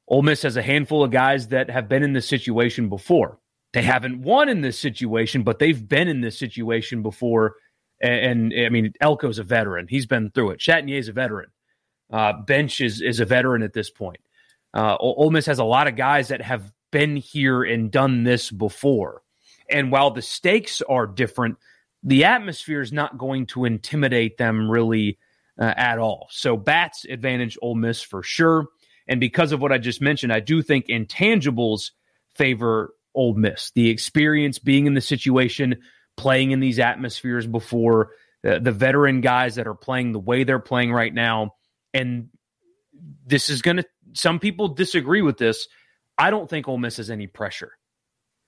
[0.08, 3.38] Ole Miss has a handful of guys that have been in this situation before.
[3.72, 7.54] They haven't won in this situation, but they've been in this situation before
[8.00, 9.86] And, and I mean, Elko's a veteran.
[9.88, 10.60] He's been through it.
[10.60, 11.50] Chatagnier's a veteran.
[12.12, 14.20] Uh, Bench is, is a veteran at this point.
[14.74, 18.50] Uh, Ole Miss has a lot of guys that have been here and done this
[18.50, 19.22] before.
[19.68, 21.57] And while the stakes are different,
[22.03, 25.18] the atmosphere is not going to intimidate them really
[25.59, 26.29] uh, at all.
[26.31, 28.66] So bats advantage Ole Miss for sure.
[29.07, 31.90] And because of what I just mentioned, I do think intangibles
[32.35, 33.70] favor Ole Miss.
[33.72, 35.83] The experience, being in the situation,
[36.16, 38.11] playing in these atmospheres before,
[38.46, 41.55] uh, the veteran guys that are playing the way they're playing right now.
[41.92, 42.29] And
[43.26, 45.68] this is going to, some people disagree with this.
[46.20, 47.72] I don't think Ole Miss has any pressure.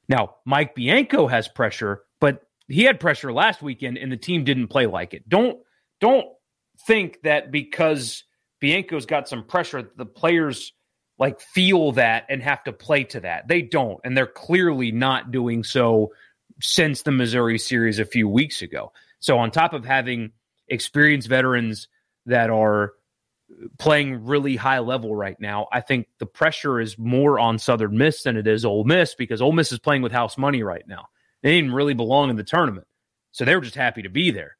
[0.09, 4.69] Now, Mike Bianco has pressure, but he had pressure last weekend and the team didn't
[4.69, 5.29] play like it.
[5.29, 5.59] Don't
[6.01, 6.27] don't
[6.87, 8.25] think that because
[8.61, 10.73] Bianco's got some pressure, the players
[11.19, 13.49] like feel that and have to play to that.
[13.49, 16.13] They don't, and they're clearly not doing so
[16.61, 18.93] since the Missouri series a few weeks ago.
[19.21, 20.33] So on top of having
[20.69, 21.89] experienced veterans
[22.27, 22.93] that are
[23.79, 28.23] playing really high level right now, I think the pressure is more on Southern Miss
[28.23, 31.09] than it is Ole Miss because Ole Miss is playing with house money right now.
[31.43, 32.87] They didn't really belong in the tournament.
[33.33, 34.57] So they were just happy to be there.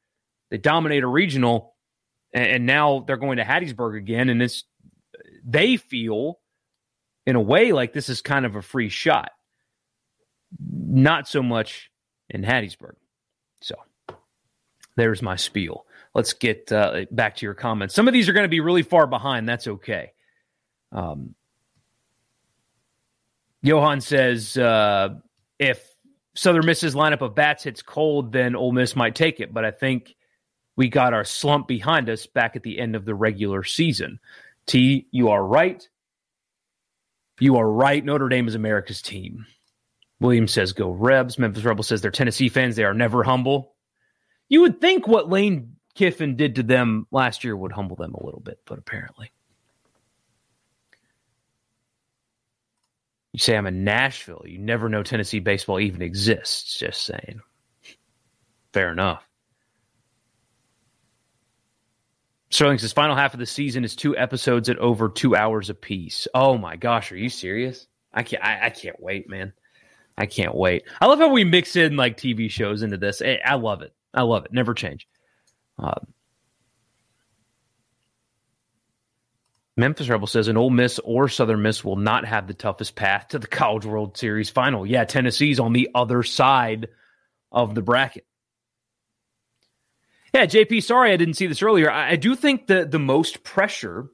[0.49, 1.75] They dominate a regional,
[2.33, 4.29] and, and now they're going to Hattiesburg again.
[4.29, 4.63] And it's
[5.45, 6.39] they feel,
[7.25, 9.31] in a way, like this is kind of a free shot.
[10.59, 11.89] Not so much
[12.29, 12.95] in Hattiesburg.
[13.61, 13.75] So
[14.95, 15.85] there's my spiel.
[16.13, 17.95] Let's get uh, back to your comments.
[17.95, 19.49] Some of these are going to be really far behind.
[19.49, 20.11] That's okay.
[20.91, 21.33] Um,
[23.63, 25.15] Johan says uh,
[25.57, 25.83] if
[26.35, 29.53] Southern Miss's lineup of bats hits cold, then Ole Miss might take it.
[29.53, 30.15] But I think
[30.75, 34.19] we got our slump behind us back at the end of the regular season.
[34.65, 35.87] T, you are right.
[37.39, 38.03] You are right.
[38.03, 39.45] Notre Dame is America's team.
[40.19, 41.39] Williams says, go Rebs.
[41.39, 42.75] Memphis Rebel says they're Tennessee fans.
[42.75, 43.73] They are never humble.
[44.47, 48.25] You would think what Lane Kiffin did to them last year would humble them a
[48.25, 49.31] little bit, but apparently.
[53.33, 54.43] You say I'm in Nashville.
[54.45, 56.77] You never know Tennessee baseball even exists.
[56.77, 57.41] Just saying.
[58.73, 59.27] Fair enough.
[62.51, 66.27] Sterling says final half of the season is two episodes at over two hours apiece.
[66.35, 67.87] Oh my gosh, are you serious?
[68.13, 68.43] I can't.
[68.43, 69.53] I, I can't wait, man.
[70.19, 70.83] I can't wait.
[71.01, 73.23] I love how we mix in like TV shows into this.
[73.23, 73.95] I, I love it.
[74.13, 74.53] I love it.
[74.53, 75.07] Never change.
[75.77, 76.13] Um,
[79.75, 83.29] Memphis Rebel says an Ole Miss or Southern Miss will not have the toughest path
[83.29, 84.85] to the College World Series final.
[84.85, 86.89] Yeah, Tennessee's on the other side
[87.51, 88.25] of the bracket.
[90.33, 91.89] Yeah, JP, sorry I didn't see this earlier.
[91.89, 94.09] I, I do think the the most pressure,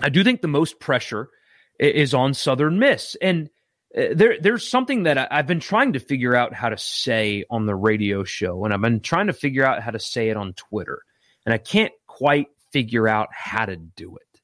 [0.00, 1.30] I do think the most pressure
[1.78, 3.16] is on Southern Miss.
[3.20, 3.50] And uh,
[3.96, 7.44] Uh, there there's something that I, I've been trying to figure out how to say
[7.50, 10.36] on the radio show, and I've been trying to figure out how to say it
[10.36, 11.02] on Twitter.
[11.44, 14.40] And I can't quite figure out how to do it.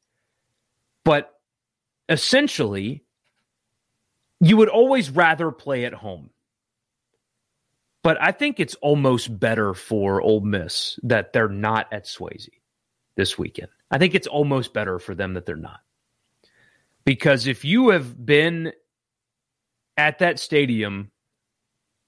[1.05, 1.33] But
[2.09, 3.03] essentially,
[4.41, 6.31] you would always rather play at home.
[8.03, 12.49] But I think it's almost better for Ole Miss that they're not at Swayze
[13.15, 13.69] this weekend.
[13.91, 15.81] I think it's almost better for them that they're not.
[17.05, 18.73] Because if you have been
[19.97, 21.11] at that stadium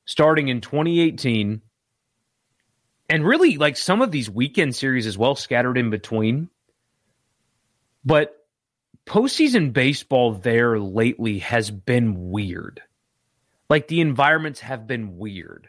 [0.07, 1.61] starting in 2018
[3.09, 6.49] and really like some of these weekend series as well scattered in between,
[8.05, 8.35] but
[9.07, 12.83] postseason baseball there lately has been weird.
[13.68, 15.68] Like the environments have been weird.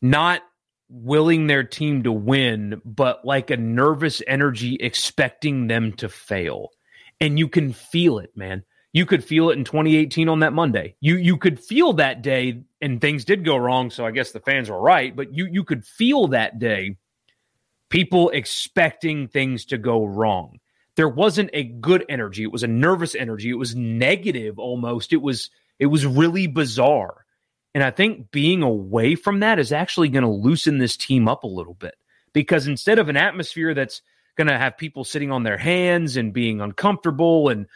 [0.00, 0.42] Not
[0.88, 6.70] willing their team to win, but like a nervous energy expecting them to fail.
[7.20, 8.64] And you can feel it, man.
[8.94, 10.96] You could feel it in 2018 on that Monday.
[11.00, 14.40] You you could feel that day and things did go wrong, so I guess the
[14.40, 16.96] fans were right, but you you could feel that day
[17.90, 20.58] people expecting things to go wrong
[20.96, 22.42] there wasn't a good energy.
[22.42, 23.50] It was a nervous energy.
[23.50, 25.12] It was negative almost.
[25.12, 27.24] It was it was really bizarre.
[27.74, 31.42] And I think being away from that is actually going to loosen this team up
[31.42, 31.96] a little bit
[32.32, 34.00] because instead of an atmosphere that's
[34.36, 37.66] going to have people sitting on their hands and being uncomfortable and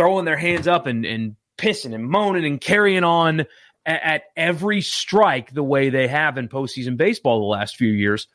[0.00, 3.40] throwing their hands up and, and pissing and moaning and carrying on
[3.84, 8.26] at, at every strike the way they have in postseason baseball the last few years,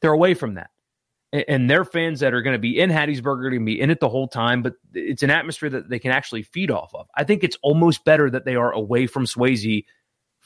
[0.00, 0.70] they're away from that
[1.48, 3.90] and their fans that are going to be in Hattiesburg are going to be in
[3.90, 7.08] it the whole time, but it's an atmosphere that they can actually feed off of.
[7.16, 9.84] I think it's almost better that they are away from Swayze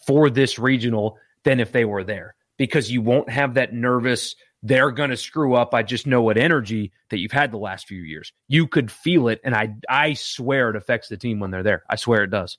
[0.07, 4.91] for this regional than if they were there because you won't have that nervous, they're
[4.91, 5.75] going to screw up.
[5.75, 8.33] I just know what energy that you've had the last few years.
[8.49, 11.85] You could feel it, and I, I swear it affects the team when they're there.
[11.89, 12.59] I swear it does.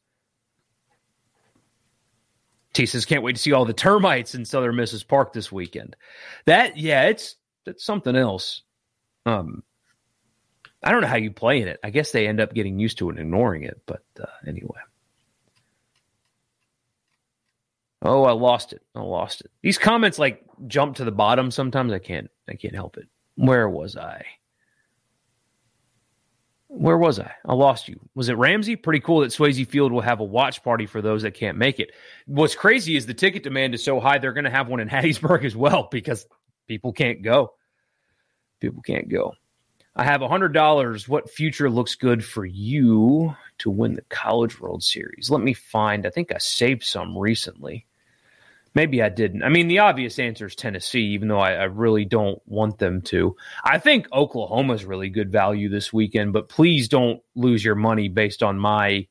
[2.73, 5.95] T says can't wait to see all the termites in Southern Misses Park this weekend.
[6.45, 7.35] That yeah, it's
[7.65, 8.61] that's something else.
[9.25, 9.63] Um,
[10.83, 11.79] I don't know how you play in it.
[11.83, 13.81] I guess they end up getting used to it and ignoring it.
[13.85, 14.79] But uh, anyway.
[18.01, 18.81] Oh, I lost it.
[18.95, 19.51] I lost it.
[19.61, 21.51] These comments like jump to the bottom.
[21.51, 22.29] Sometimes I can't.
[22.47, 23.07] I can't help it.
[23.35, 24.25] Where was I?
[26.67, 27.31] Where was I?
[27.45, 27.99] I lost you.
[28.13, 28.75] Was it Ramsey?
[28.75, 31.79] Pretty cool that Swayze Field will have a watch party for those that can't make
[31.79, 31.91] it.
[32.27, 34.87] What's crazy is the ticket demand is so high they're going to have one in
[34.89, 36.27] Hattiesburg as well because
[36.67, 37.53] people can't go.
[38.59, 39.33] People can't go.
[39.95, 41.07] I have $100.
[41.07, 45.29] What future looks good for you to win the College World Series?
[45.31, 46.05] Let me find.
[46.05, 47.87] I think I saved some recently.
[48.75, 49.43] Maybe I didn't.
[49.43, 53.01] I mean, the obvious answer is Tennessee, even though I, I really don't want them
[53.03, 53.35] to.
[53.63, 58.43] I think Oklahoma's really good value this weekend, but please don't lose your money based
[58.43, 59.07] on my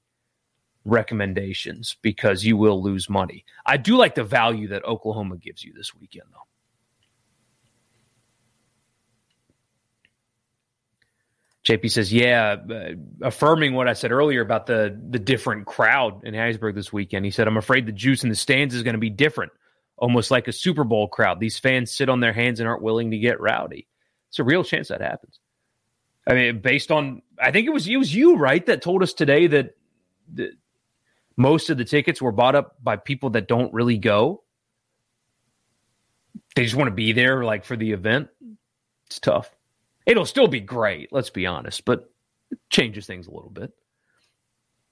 [0.84, 3.44] recommendations because you will lose money.
[3.66, 6.47] I do like the value that Oklahoma gives you this weekend, though.
[11.68, 16.32] JP says, "Yeah, uh, affirming what I said earlier about the the different crowd in
[16.32, 18.98] Hattiesburg this weekend." He said, "I'm afraid the juice in the stands is going to
[18.98, 19.52] be different,
[19.98, 21.40] almost like a Super Bowl crowd.
[21.40, 23.86] These fans sit on their hands and aren't willing to get rowdy.
[24.30, 25.40] It's a real chance that happens."
[26.26, 29.12] I mean, based on, I think it was it was you, right, that told us
[29.12, 29.76] today that
[30.32, 30.52] the,
[31.36, 34.42] most of the tickets were bought up by people that don't really go.
[36.56, 38.28] They just want to be there, like for the event.
[39.06, 39.54] It's tough.
[40.08, 42.10] It'll still be great, let's be honest, but
[42.50, 43.72] it changes things a little bit.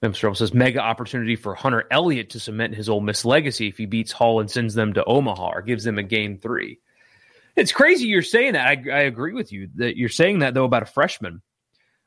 [0.03, 3.87] Memstrom says mega opportunity for Hunter Elliott to cement his Ole Miss legacy if he
[3.87, 6.79] beats Hall and sends them to Omaha or gives them a game three.
[7.55, 8.67] It's crazy you're saying that.
[8.67, 11.41] I, I agree with you that you're saying that though about a freshman.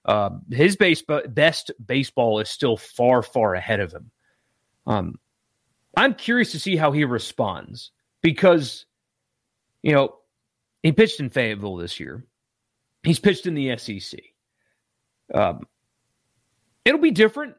[0.04, 4.12] Uh, his base, best baseball is still far, far ahead of him.
[4.86, 5.18] Um,
[5.96, 7.90] I'm curious to see how he responds
[8.22, 8.86] because,
[9.82, 10.14] you know,
[10.84, 12.24] he pitched in Fayetteville this year.
[13.02, 14.20] He's pitched in the SEC.
[15.32, 15.66] Um,
[16.84, 17.54] it'll be different.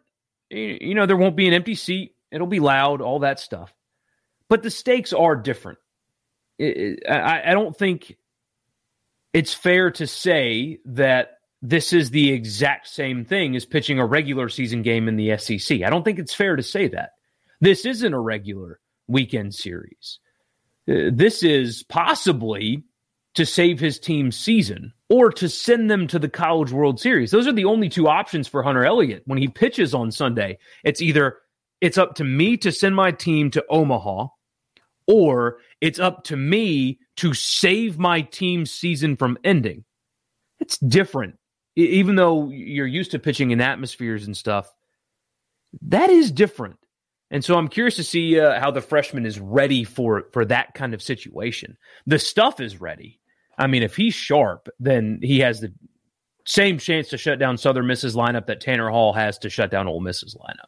[0.50, 2.16] You know, there won't be an empty seat.
[2.32, 3.74] It'll be loud, all that stuff.
[4.50, 5.80] But the stakes are different.
[6.60, 8.18] It, it, I, I don't think
[9.34, 14.50] it's fair to say that this is the exact same thing as pitching a regular
[14.50, 15.82] season game in the SEC.
[15.84, 17.12] I don't think it's fair to say that.
[17.62, 20.20] This isn't a regular weekend series.
[20.90, 22.84] Uh, this is possibly
[23.36, 27.32] to save his team's season or to send them to the College World Series.
[27.32, 30.58] Those are the only two options for Hunter Elliott when he pitches on Sunday.
[30.86, 31.40] It's either
[31.82, 34.28] it's up to me to send my team to Omaha
[35.08, 39.84] or it's up to me to save my team's season from ending.
[40.62, 41.38] It's different.
[41.76, 44.74] Even though you're used to pitching in atmospheres and stuff,
[45.82, 46.78] that is different.
[47.32, 50.74] And so I'm curious to see uh, how the freshman is ready for for that
[50.74, 51.78] kind of situation.
[52.06, 53.21] The stuff is ready.
[53.62, 55.72] I mean, if he's sharp, then he has the
[56.48, 59.88] same chance to shut down Southern Miss's lineup that Tanner Hall has to shut down
[59.88, 60.66] Ole Miss's lineup.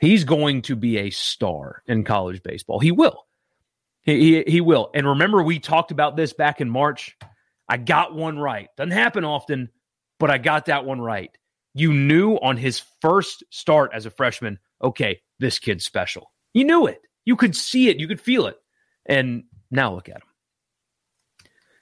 [0.00, 2.80] He's going to be a star in college baseball.
[2.80, 3.24] He will.
[4.02, 4.90] He, he, he will.
[4.94, 7.16] And remember, we talked about this back in March.
[7.68, 8.68] I got one right.
[8.76, 9.68] Doesn't happen often,
[10.18, 11.30] but I got that one right.
[11.74, 16.32] You knew on his first start as a freshman, okay, this kid's special.
[16.52, 17.00] You knew it.
[17.24, 18.00] You could see it.
[18.00, 18.56] You could feel it.
[19.06, 20.27] And now look at him.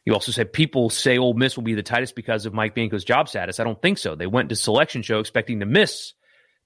[0.07, 3.05] You also said people say Ole Miss will be the tightest because of Mike Bianco's
[3.05, 3.59] job status.
[3.59, 4.15] I don't think so.
[4.15, 6.15] They went to selection show expecting to miss.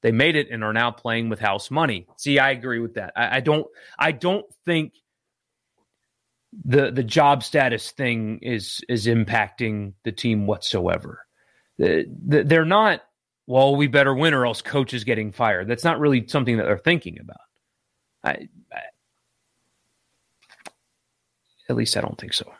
[0.02, 2.06] They made it and are now playing with house money.
[2.18, 3.14] See, I agree with that.
[3.16, 3.66] I, I don't.
[3.98, 4.92] I don't think
[6.64, 11.24] the the job status thing is is impacting the team whatsoever.
[11.82, 13.02] Uh, they're not.
[13.46, 15.66] Well, we better win or else coach is getting fired.
[15.66, 17.40] That's not really something that they're thinking about.
[18.22, 18.82] I, I
[21.70, 22.52] at least I don't think so.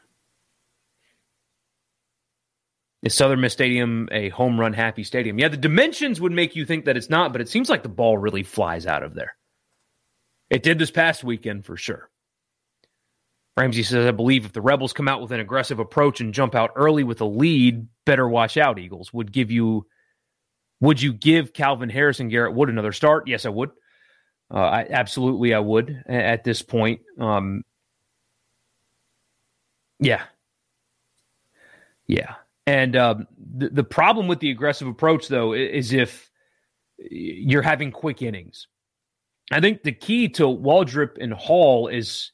[3.03, 5.39] Is Southern Miss Stadium a home run happy stadium?
[5.39, 7.89] Yeah, the dimensions would make you think that it's not, but it seems like the
[7.89, 9.37] ball really flies out of there.
[10.51, 12.11] It did this past weekend for sure.
[13.57, 16.55] Ramsey says, I believe if the Rebels come out with an aggressive approach and jump
[16.55, 19.13] out early with a lead, better watch out, Eagles.
[19.13, 19.87] Would give you
[20.81, 23.29] would you give Calvin Harris and Garrett Wood another start?
[23.29, 23.71] Yes, I would.
[24.53, 27.03] Uh, I absolutely I would at this point.
[27.19, 27.63] Um,
[29.99, 30.23] yeah.
[32.07, 32.35] Yeah.
[32.67, 36.31] And um, the, the problem with the aggressive approach, though, is if
[36.99, 38.67] you're having quick innings.
[39.51, 42.31] I think the key to Waldrep and Hall is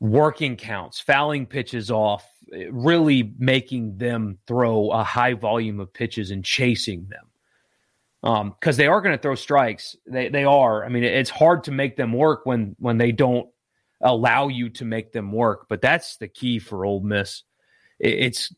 [0.00, 2.26] working counts, fouling pitches off,
[2.70, 8.54] really making them throw a high volume of pitches and chasing them.
[8.54, 9.96] because um, they are going to throw strikes.
[10.06, 10.84] They they are.
[10.84, 13.48] I mean, it's hard to make them work when when they don't
[14.00, 15.66] allow you to make them work.
[15.68, 17.42] But that's the key for Ole Miss.
[18.00, 18.52] It's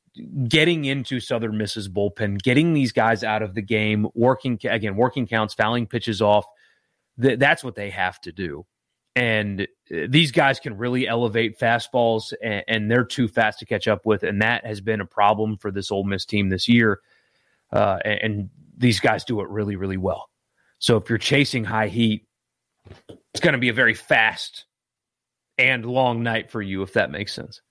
[0.48, 5.26] getting into Southern Miss's bullpen, getting these guys out of the game, working again, working
[5.26, 6.46] counts, fouling pitches off.
[7.18, 8.66] That's what they have to do.
[9.14, 13.88] And uh, these guys can really elevate fastballs, and, and, they're too fast to catch
[13.88, 14.22] up with.
[14.22, 17.00] And that has been a problem for this Ole Miss team this year.
[17.72, 20.28] Uh, and, and these guys do it really, really well.
[20.78, 22.26] So if you're chasing high heat,
[23.08, 24.66] it's going to be a very fast
[25.56, 27.62] and long night for you, if that makes sense.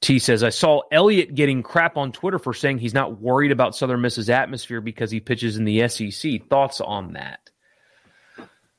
[0.00, 3.76] T says, I saw Elliott getting crap on Twitter for saying he's not worried about
[3.76, 6.48] Southern Miss's atmosphere because he pitches in the SEC.
[6.48, 7.50] Thoughts on that?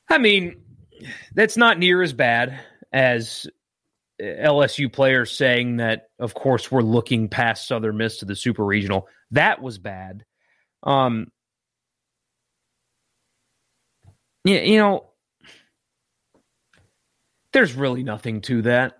[0.08, 0.60] I mean,
[1.34, 2.58] that's not near as bad
[2.92, 3.46] as
[4.20, 9.08] LSU players saying that, of course, we're looking past Southern Miss to the Super Regional.
[9.30, 10.24] That was bad.
[10.82, 11.28] Um,
[14.44, 15.06] yeah, you know,
[17.52, 18.98] there's really nothing to that.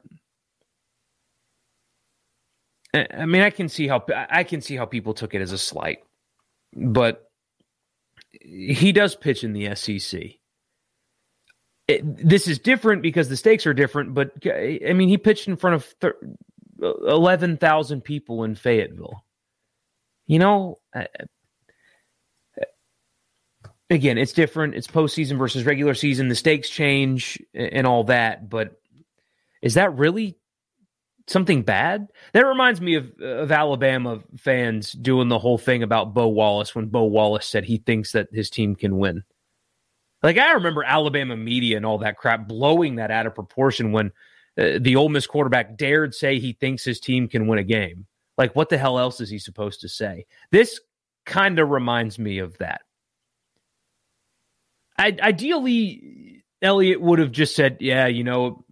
[2.95, 5.59] I mean, I can see how I can see how people took it as a
[5.59, 6.01] slight,
[6.75, 7.31] but
[8.41, 10.21] he does pitch in the SEC.
[11.89, 15.57] It, this is different because the stakes are different, but I mean, he pitched in
[15.57, 16.19] front of thir-
[16.81, 19.25] eleven thousand people in Fayetteville.
[20.27, 20.79] You know,
[23.91, 24.75] again, it's different.
[24.75, 26.29] It's postseason versus regular season.
[26.29, 28.81] The stakes change and all that, but
[29.63, 30.37] is that really
[31.27, 32.09] something bad?
[32.33, 36.87] That reminds me of, of Alabama fans doing the whole thing about Bo Wallace when
[36.87, 39.25] Bo Wallace said he thinks that his team can win.
[40.23, 44.13] Like I remember Alabama media and all that crap blowing that out of proportion when
[44.59, 48.07] uh, the Ole Miss quarterback dared say he thinks his team can win a game.
[48.39, 50.27] Like what the hell else is he supposed to say?
[50.51, 50.81] This
[51.27, 52.83] kind of reminds me of that.
[54.99, 58.65] I, ideally, Elliott would have just said, "Yeah, you know,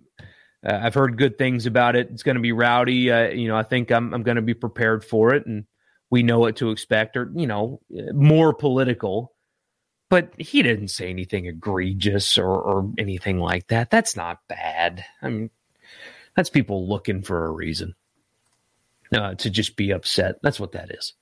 [0.67, 2.09] uh, I've heard good things about it.
[2.11, 3.11] It's going to be rowdy.
[3.11, 5.65] Uh, you know, I think I'm I'm going to be prepared for it, and
[6.11, 7.81] we know what to expect, or you know,
[8.13, 9.33] more political."
[10.09, 13.91] But he didn't say anything egregious or, or anything like that.
[13.91, 15.05] That's not bad.
[15.23, 15.51] I mean,
[16.35, 17.95] that's people looking for a reason
[19.15, 20.41] uh, to just be upset.
[20.43, 21.13] That's what that is.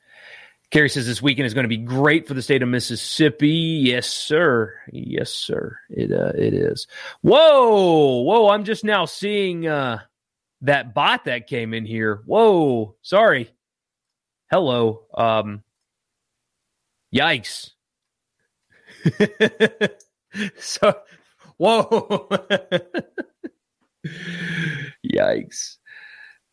[0.71, 3.49] Kerry says this weekend is going to be great for the state of Mississippi.
[3.49, 4.75] Yes, sir.
[4.93, 5.79] Yes, sir.
[5.89, 6.87] It uh, it is.
[7.23, 8.51] Whoa, whoa!
[8.51, 10.01] I'm just now seeing uh,
[10.62, 12.21] that bot that came in here.
[12.27, 13.51] Whoa, sorry.
[14.51, 15.05] Hello.
[15.14, 15.62] Um,
[17.14, 17.71] yikes.
[20.59, 20.99] so,
[21.57, 22.29] whoa.
[25.07, 25.77] yikes.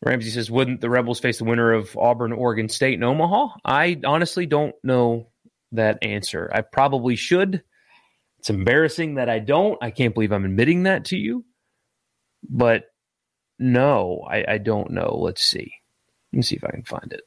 [0.04, 3.56] Ramsey says, wouldn't the Rebels face the winner of Auburn, Oregon State, and Omaha?
[3.64, 5.28] I honestly don't know
[5.72, 6.50] that answer.
[6.52, 7.62] I probably should.
[8.38, 9.78] It's embarrassing that I don't.
[9.82, 11.44] I can't believe I'm admitting that to you.
[12.48, 12.84] But
[13.58, 15.18] no, I, I don't know.
[15.20, 15.72] Let's see.
[16.32, 17.22] Let me see if I can find it.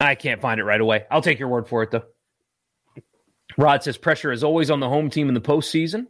[0.00, 1.04] I can't find it right away.
[1.10, 2.04] I'll take your word for it, though.
[3.56, 6.06] Rod says pressure is always on the home team in the postseason.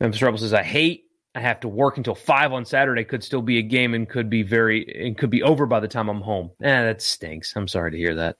[0.00, 1.04] Memphis Rebel says I hate.
[1.34, 3.04] I have to work until five on Saturday.
[3.04, 5.88] Could still be a game and could be very and could be over by the
[5.88, 6.50] time I'm home.
[6.62, 7.54] Eh, that stinks.
[7.54, 8.38] I'm sorry to hear that.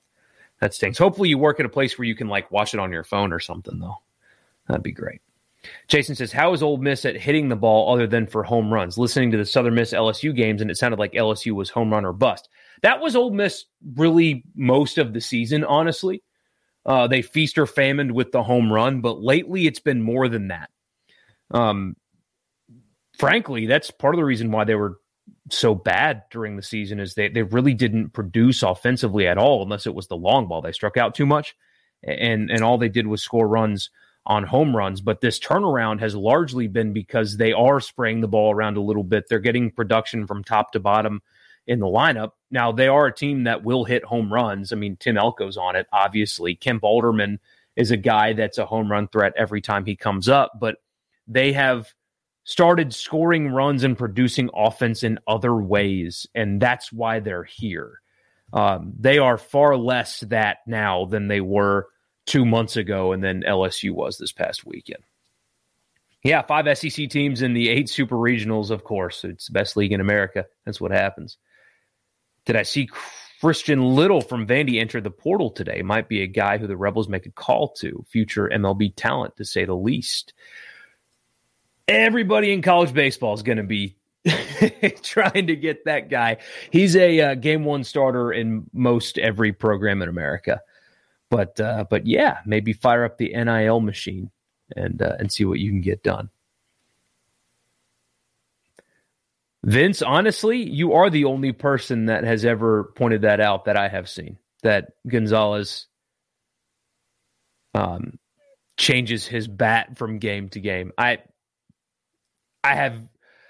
[0.61, 0.99] That stinks.
[0.99, 3.33] Hopefully you work at a place where you can like watch it on your phone
[3.33, 3.99] or something though.
[4.67, 5.21] That'd be great.
[5.89, 8.97] Jason says, How is Ole Miss at hitting the ball other than for home runs?
[8.97, 12.05] Listening to the Southern Miss LSU games, and it sounded like LSU was home run
[12.05, 12.49] or bust.
[12.83, 16.23] That was Ole Miss really most of the season, honestly.
[16.87, 20.49] Uh, they feast or famined with the home run, but lately it's been more than
[20.49, 20.71] that.
[21.51, 21.97] Um,
[23.19, 24.99] frankly, that's part of the reason why they were
[25.51, 29.87] so bad during the season is they they really didn't produce offensively at all unless
[29.87, 30.63] it was the long ball.
[30.63, 31.55] They struck out too much,
[32.03, 33.91] and and all they did was score runs
[34.27, 35.01] on home runs.
[35.01, 39.05] But this turnaround has largely been because they are spraying the ball around a little
[39.05, 39.25] bit.
[39.29, 41.23] They're getting production from top to bottom
[41.71, 42.33] in the lineup.
[42.51, 44.73] Now they are a team that will hit home runs.
[44.73, 46.57] I mean, Tim Elko's on it, obviously.
[46.57, 47.39] Kemp Alderman
[47.77, 50.79] is a guy that's a home run threat every time he comes up, but
[51.29, 51.95] they have
[52.43, 58.01] started scoring runs and producing offense in other ways, and that's why they're here.
[58.53, 61.87] Um, they are far less that now than they were
[62.27, 65.05] two months ago, and then LSU was this past weekend.
[66.25, 69.25] Yeah, five SEC teams in the eight super regionals, of course.
[69.25, 70.47] It's the best league in America.
[70.67, 71.39] That's what happens.
[72.47, 72.89] Did I see
[73.41, 75.83] Christian Little from Vandy enter the portal today?
[75.83, 79.45] Might be a guy who the Rebels make a call to, future MLB talent to
[79.45, 80.33] say the least.
[81.89, 83.97] Everybody in college baseball is going to be
[85.03, 86.39] trying to get that guy.
[86.71, 90.61] He's a uh, game one starter in most every program in America.
[91.31, 94.31] But uh, but yeah, maybe fire up the NIL machine
[94.77, 96.29] and uh, and see what you can get done.
[99.65, 103.89] Vince, honestly, you are the only person that has ever pointed that out that I
[103.89, 104.39] have seen.
[104.63, 105.87] That Gonzalez
[107.75, 108.19] um,
[108.77, 110.93] changes his bat from game to game.
[110.97, 111.19] I
[112.65, 113.01] I have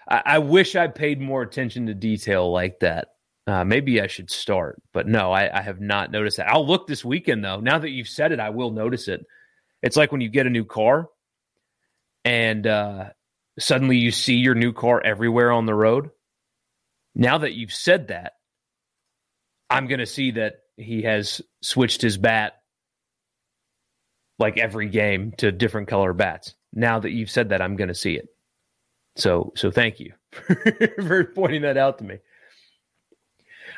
[0.09, 3.09] I, I wish I paid more attention to detail like that.
[3.47, 6.49] Uh, maybe I should start, but no, I, I have not noticed that.
[6.49, 7.61] I'll look this weekend though.
[7.61, 9.25] Now that you've said it, I will notice it.
[9.83, 11.09] It's like when you get a new car
[12.25, 13.11] and uh,
[13.61, 16.11] suddenly you see your new car everywhere on the road.
[17.15, 18.35] Now that you've said that,
[19.69, 22.61] I'm going to see that he has switched his bat
[24.39, 26.55] like every game to different color bats.
[26.73, 28.29] Now that you've said that, I'm going to see it.
[29.17, 30.15] So, so thank you
[30.97, 32.19] for pointing that out to me.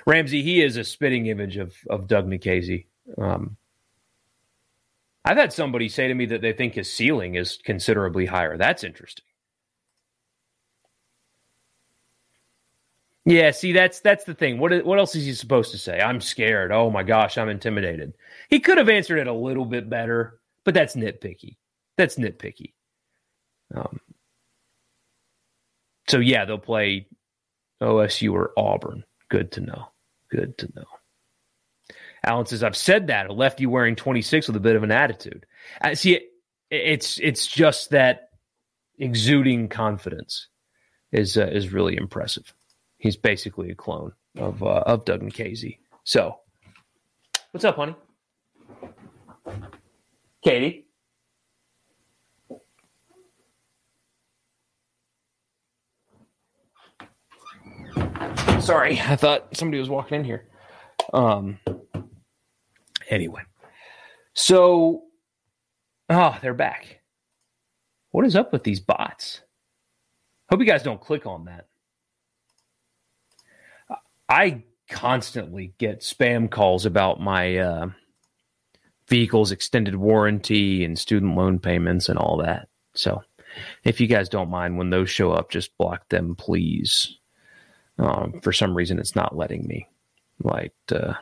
[0.07, 2.87] Ramsey, he is a spitting image of of Doug Nikhazy.
[3.18, 3.57] Um,
[5.24, 8.57] I've had somebody say to me that they think his ceiling is considerably higher.
[8.57, 9.24] That's interesting.
[13.25, 14.59] Yeah, see, that's that's the thing.
[14.59, 16.01] What what else is he supposed to say?
[16.01, 16.73] I'm scared.
[16.73, 18.14] Oh my gosh, I'm intimidated.
[18.51, 21.57] He could have answered it a little bit better, but that's nitpicky.
[21.97, 22.73] That's nitpicky.
[23.75, 24.01] Um,
[26.09, 27.07] so yeah, they'll play
[27.83, 29.05] OSU or Auburn.
[29.29, 29.89] Good to know.
[30.31, 30.85] Good to know.
[32.25, 35.47] Alan says, "I've said that a lefty wearing 26 with a bit of an attitude."
[35.81, 36.25] I see, it,
[36.70, 38.31] it's it's just that
[38.99, 40.49] exuding confidence
[41.12, 42.53] is uh, is really impressive.
[43.03, 45.78] He's basically a clone of uh, of Doug Nikhazy.
[46.05, 46.38] So,
[47.50, 47.96] what's up, honey?
[50.44, 50.86] Katie.
[58.61, 60.46] Sorry, I thought somebody was walking in here.
[61.12, 61.59] Um.
[63.11, 63.42] Anyway,
[64.34, 65.03] so,
[66.09, 67.00] oh, they're back.
[68.12, 69.40] What is up with these bots?
[70.48, 71.66] Hope you guys don't click on that.
[74.33, 77.91] I constantly get spam calls about my uh,
[79.07, 82.68] vehicle's extended warranty and student loan payments and all that.
[82.95, 83.22] So,
[83.85, 87.18] if you guys don't mind when those show up, just block them, please.
[87.99, 89.87] Um, for some reason, it's not letting me.
[90.43, 91.12] Like, uh,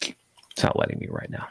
[0.00, 1.46] it's not letting me right now.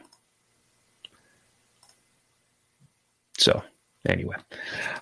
[3.37, 3.63] So,
[4.07, 4.35] anyway.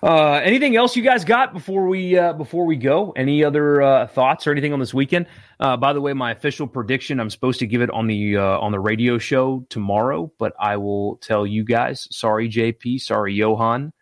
[0.02, 3.12] Uh, anything else you guys got before we uh, before we go?
[3.12, 5.26] Any other uh, thoughts or anything on this weekend?
[5.58, 8.58] Uh, by the way my official prediction i'm supposed to give it on the uh,
[8.58, 13.92] on the radio show tomorrow but i will tell you guys sorry jp sorry johan.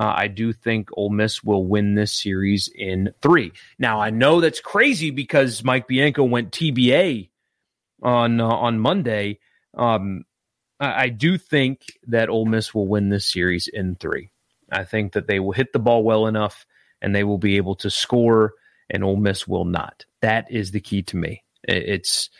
[0.00, 3.52] Uh, i do think Ole miss will win this series in three.
[3.78, 7.28] Now i know that's crazy because mike bianco went tba
[8.02, 9.38] on on monday.
[9.76, 10.24] Um,
[10.82, 14.31] I, I do think that Ole Miss will win this series in three.
[14.72, 16.66] I think that they will hit the ball well enough
[17.00, 18.54] and they will be able to score,
[18.88, 20.06] and Ole Miss will not.
[20.20, 21.42] That is the key to me.
[21.64, 22.30] It's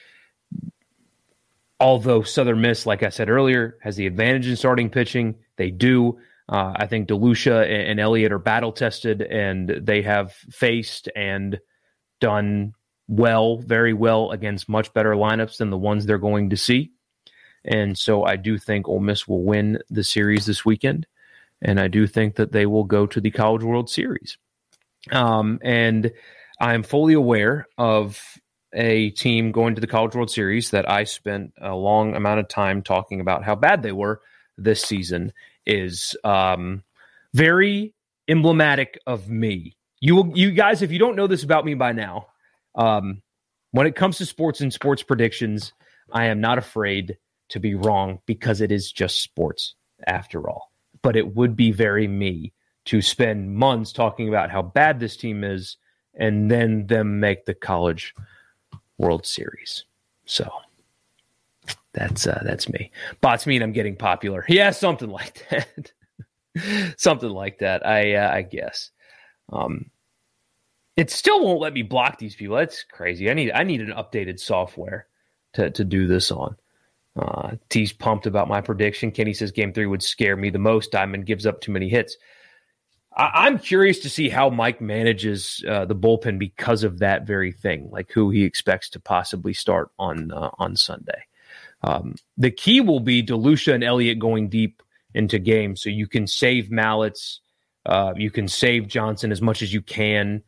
[1.80, 6.18] although Southern Miss, like I said earlier, has the advantage in starting pitching, they do.
[6.48, 11.58] Uh, I think DeLucia and, and Elliott are battle tested, and they have faced and
[12.20, 12.72] done
[13.08, 16.92] well, very well against much better lineups than the ones they're going to see.
[17.64, 21.06] And so I do think Ole Miss will win the series this weekend
[21.62, 24.36] and I do think that they will go to the College World Series.
[25.10, 26.12] Um, and
[26.60, 28.20] I'm fully aware of
[28.74, 32.48] a team going to the College World Series that I spent a long amount of
[32.48, 34.20] time talking about how bad they were
[34.58, 35.32] this season
[35.66, 36.82] is um,
[37.32, 37.94] very
[38.28, 39.76] emblematic of me.
[40.00, 42.26] You you guys, if you don't know this about me by now,
[42.74, 43.22] um,
[43.70, 45.72] when it comes to sports and sports predictions,
[46.10, 47.18] I am not afraid
[47.50, 49.74] to be wrong because it is just sports
[50.06, 50.71] after all
[51.02, 52.52] but it would be very me
[52.84, 55.76] to spend months talking about how bad this team is
[56.14, 58.14] and then them make the college
[58.98, 59.84] world series.
[60.24, 60.50] So
[61.92, 62.90] that's uh, that's me.
[63.20, 64.44] Bots mean i'm getting popular.
[64.48, 65.92] Yeah something like that.
[66.98, 67.86] Something like that.
[67.86, 68.90] I uh, i guess.
[69.52, 69.90] Um
[70.96, 72.56] it still won't let me block these people.
[72.56, 73.30] That's crazy.
[73.30, 75.06] I need i need an updated software
[75.54, 76.56] to to do this on
[77.16, 79.10] uh, T's pumped about my prediction.
[79.10, 80.92] Kenny says game three would scare me the most.
[80.92, 82.16] Diamond gives up too many hits.
[83.14, 87.52] I- am curious to see how Mike manages uh, the bullpen because of that very
[87.52, 91.24] thing, like who he expects to possibly start on uh, on Sunday.
[91.82, 94.82] Um, the key will be DeLucia and Elliott going deep
[95.14, 97.40] into games, so you can save Mallitz,
[97.84, 100.42] Uh, you can save Johnson as much as you can.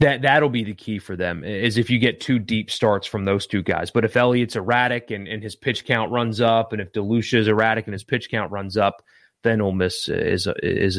[0.00, 3.24] That that'll be the key for them is if you get two deep starts from
[3.24, 3.90] those two guys.
[3.90, 7.48] But if Elliott's erratic and, and his pitch count runs up, and if DeLucia is
[7.48, 9.02] erratic and his pitch count runs up,
[9.44, 10.96] then Ole Miss is is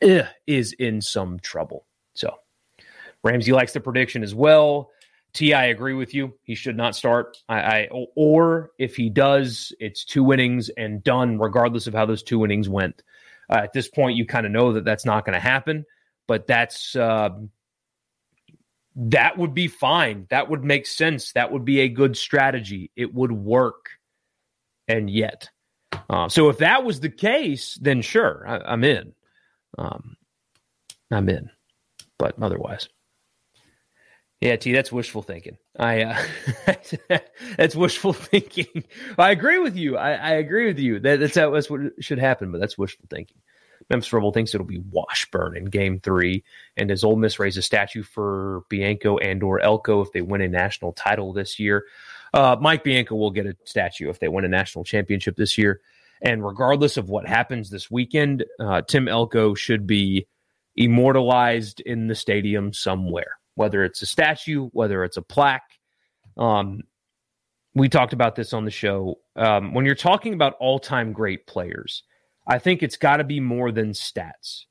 [0.00, 1.86] in, is in some trouble.
[2.14, 2.34] So
[3.22, 4.90] Ramsey likes the prediction as well.
[5.32, 6.34] T, I agree with you.
[6.42, 7.36] He should not start.
[7.48, 12.22] I, I or if he does, it's two innings and done, regardless of how those
[12.22, 13.02] two innings went.
[13.50, 15.84] Uh, at this point, you kind of know that that's not going to happen.
[16.26, 17.30] But that's uh,
[18.96, 20.26] that would be fine.
[20.30, 21.32] That would make sense.
[21.32, 22.90] That would be a good strategy.
[22.96, 23.90] It would work.
[24.86, 25.48] And yet,
[26.10, 29.14] uh, so if that was the case, then sure, I, am in.
[29.78, 30.16] Um,
[31.10, 31.50] I'm in.
[32.18, 32.88] But otherwise,
[34.40, 35.56] yeah, T, that's wishful thinking.
[35.78, 36.24] I uh,
[37.56, 38.84] that's wishful thinking.
[39.18, 39.96] I agree with you.
[39.96, 41.00] I, I agree with you.
[41.00, 42.52] That, that's that's what should happen.
[42.52, 43.38] But that's wishful thinking.
[43.90, 46.44] Memphis Rebel thinks it'll be Washburn in Game Three,
[46.76, 50.40] and does Ole Miss raise a statue for Bianco and or Elko if they win
[50.40, 51.84] a national title this year?
[52.32, 55.80] Uh, Mike Bianco will get a statue if they win a national championship this year.
[56.20, 60.26] And regardless of what happens this weekend, uh, Tim Elko should be
[60.74, 65.78] immortalized in the stadium somewhere, whether it's a statue, whether it's a plaque.
[66.36, 66.82] Um,
[67.74, 69.18] we talked about this on the show.
[69.36, 72.02] Um, when you're talking about all time great players,
[72.46, 74.64] I think it's got to be more than stats.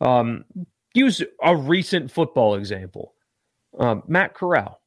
[0.00, 0.44] Um,
[0.94, 3.14] use a recent football example
[3.78, 4.80] um, Matt Corral.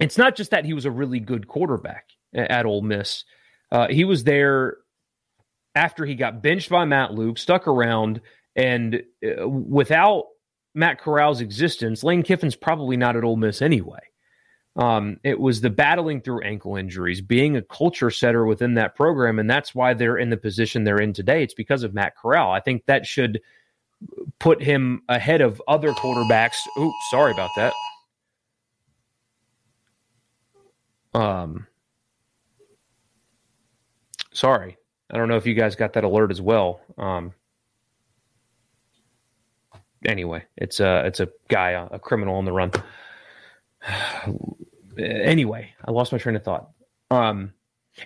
[0.00, 3.24] It's not just that he was a really good quarterback at Ole Miss.
[3.70, 4.78] Uh, he was there
[5.74, 8.20] after he got benched by Matt Luke, stuck around,
[8.56, 10.24] and uh, without
[10.74, 14.00] Matt Corral's existence, Lane Kiffin's probably not at Ole Miss anyway.
[14.74, 19.38] Um, it was the battling through ankle injuries, being a culture setter within that program,
[19.38, 21.42] and that's why they're in the position they're in today.
[21.42, 22.50] It's because of Matt Corral.
[22.50, 23.40] I think that should
[24.38, 26.56] put him ahead of other quarterbacks.
[26.78, 27.72] Oops, sorry about that.
[31.14, 31.66] Um,
[34.32, 34.78] sorry,
[35.10, 36.80] I don't know if you guys got that alert as well.
[36.96, 37.34] Um,
[40.06, 42.72] anyway, it's a it's a guy, a, a criminal on the run.
[44.98, 46.70] anyway, I lost my train of thought.
[47.10, 47.52] Um,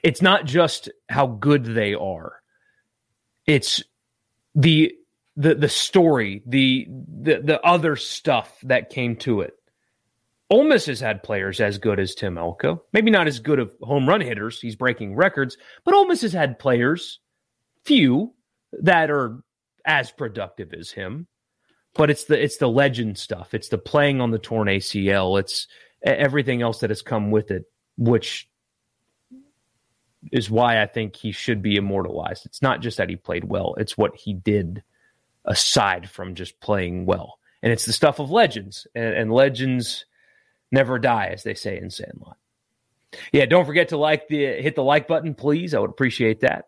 [0.03, 2.41] it's not just how good they are;
[3.47, 3.83] it's
[4.55, 4.95] the
[5.37, 9.55] the the story, the the the other stuff that came to it.
[10.49, 12.83] Ole Miss has had players as good as Tim Elko.
[12.93, 14.61] Maybe not as good of home run hitters.
[14.61, 17.19] He's breaking records, but Ole Miss has had players,
[17.85, 18.33] few,
[18.73, 19.43] that are
[19.85, 21.27] as productive as him.
[21.97, 23.55] But it's the it's the legend stuff.
[23.55, 25.39] It's the playing on the torn ACL.
[25.41, 25.67] It's
[26.03, 27.65] everything else that has come with it,
[27.97, 28.49] which
[30.33, 32.47] is why I think he should be immortalized.
[32.47, 34.83] It's not just that he played well, it's what he did
[35.45, 37.39] aside from just playing well.
[37.63, 40.05] And it's the stuff of legends, and, and legends
[40.71, 42.37] never die, as they say in Sandlot.
[43.33, 45.75] Yeah, don't forget to like the hit the like button, please.
[45.75, 46.67] I would appreciate that.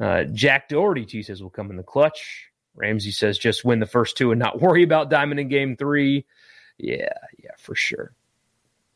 [0.00, 2.47] Uh, Jack Dougherty T says will come in the clutch.
[2.78, 6.24] Ramsey says just win the first two and not worry about Diamond in game three.
[6.78, 7.12] Yeah,
[7.42, 8.12] yeah, for sure.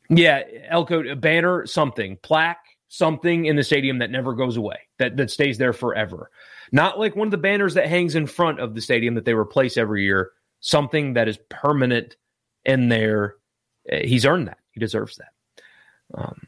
[0.08, 5.16] Yeah, Elko a banner, something, plaque, something in the stadium that never goes away, that
[5.16, 6.30] that stays there forever.
[6.70, 9.34] Not like one of the banners that hangs in front of the stadium that they
[9.34, 10.32] replace every year.
[10.60, 12.16] Something that is permanent
[12.64, 13.36] in there.
[13.88, 14.58] Eh, he's earned that.
[14.70, 15.32] He deserves that.
[16.14, 16.40] Um,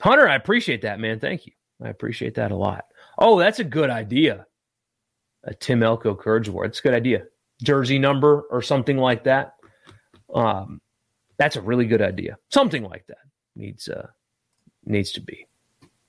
[0.00, 1.18] Hunter, I appreciate that, man.
[1.18, 1.52] Thank you.
[1.82, 2.84] I appreciate that a lot.
[3.18, 4.46] Oh, that's a good idea.
[5.44, 6.68] A Tim Elko Courage Award.
[6.68, 7.24] It's a good idea.
[7.62, 9.54] Jersey number or something like that.
[10.34, 10.80] Um,
[11.36, 12.38] that's a really good idea.
[12.50, 13.18] Something like that
[13.56, 14.08] needs uh
[14.84, 15.46] needs to be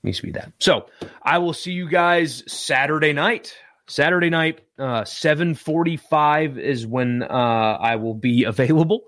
[0.04, 0.52] needs to be that.
[0.60, 0.88] So
[1.22, 3.56] I will see you guys Saturday night.
[3.88, 9.04] Saturday night, uh, seven forty-five is when uh, I will be available.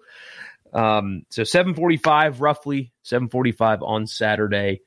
[0.74, 4.82] Um, so seven forty-five, roughly seven forty-five on Saturday,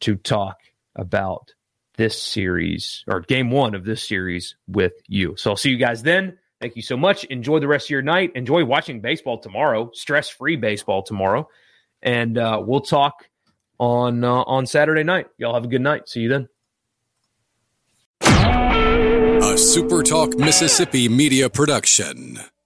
[0.00, 0.56] to talk
[0.96, 1.52] about
[1.96, 5.34] this series or game one of this series with you.
[5.36, 6.38] So I'll see you guys then.
[6.60, 7.24] Thank you so much.
[7.24, 8.32] Enjoy the rest of your night.
[8.34, 11.48] Enjoy watching baseball tomorrow, stress free baseball tomorrow.
[12.02, 13.28] And uh, we'll talk
[13.78, 15.26] on uh, on Saturday night.
[15.38, 16.08] Y'all have a good night.
[16.08, 16.48] See you then.
[18.22, 22.38] A Super Talk Mississippi media production.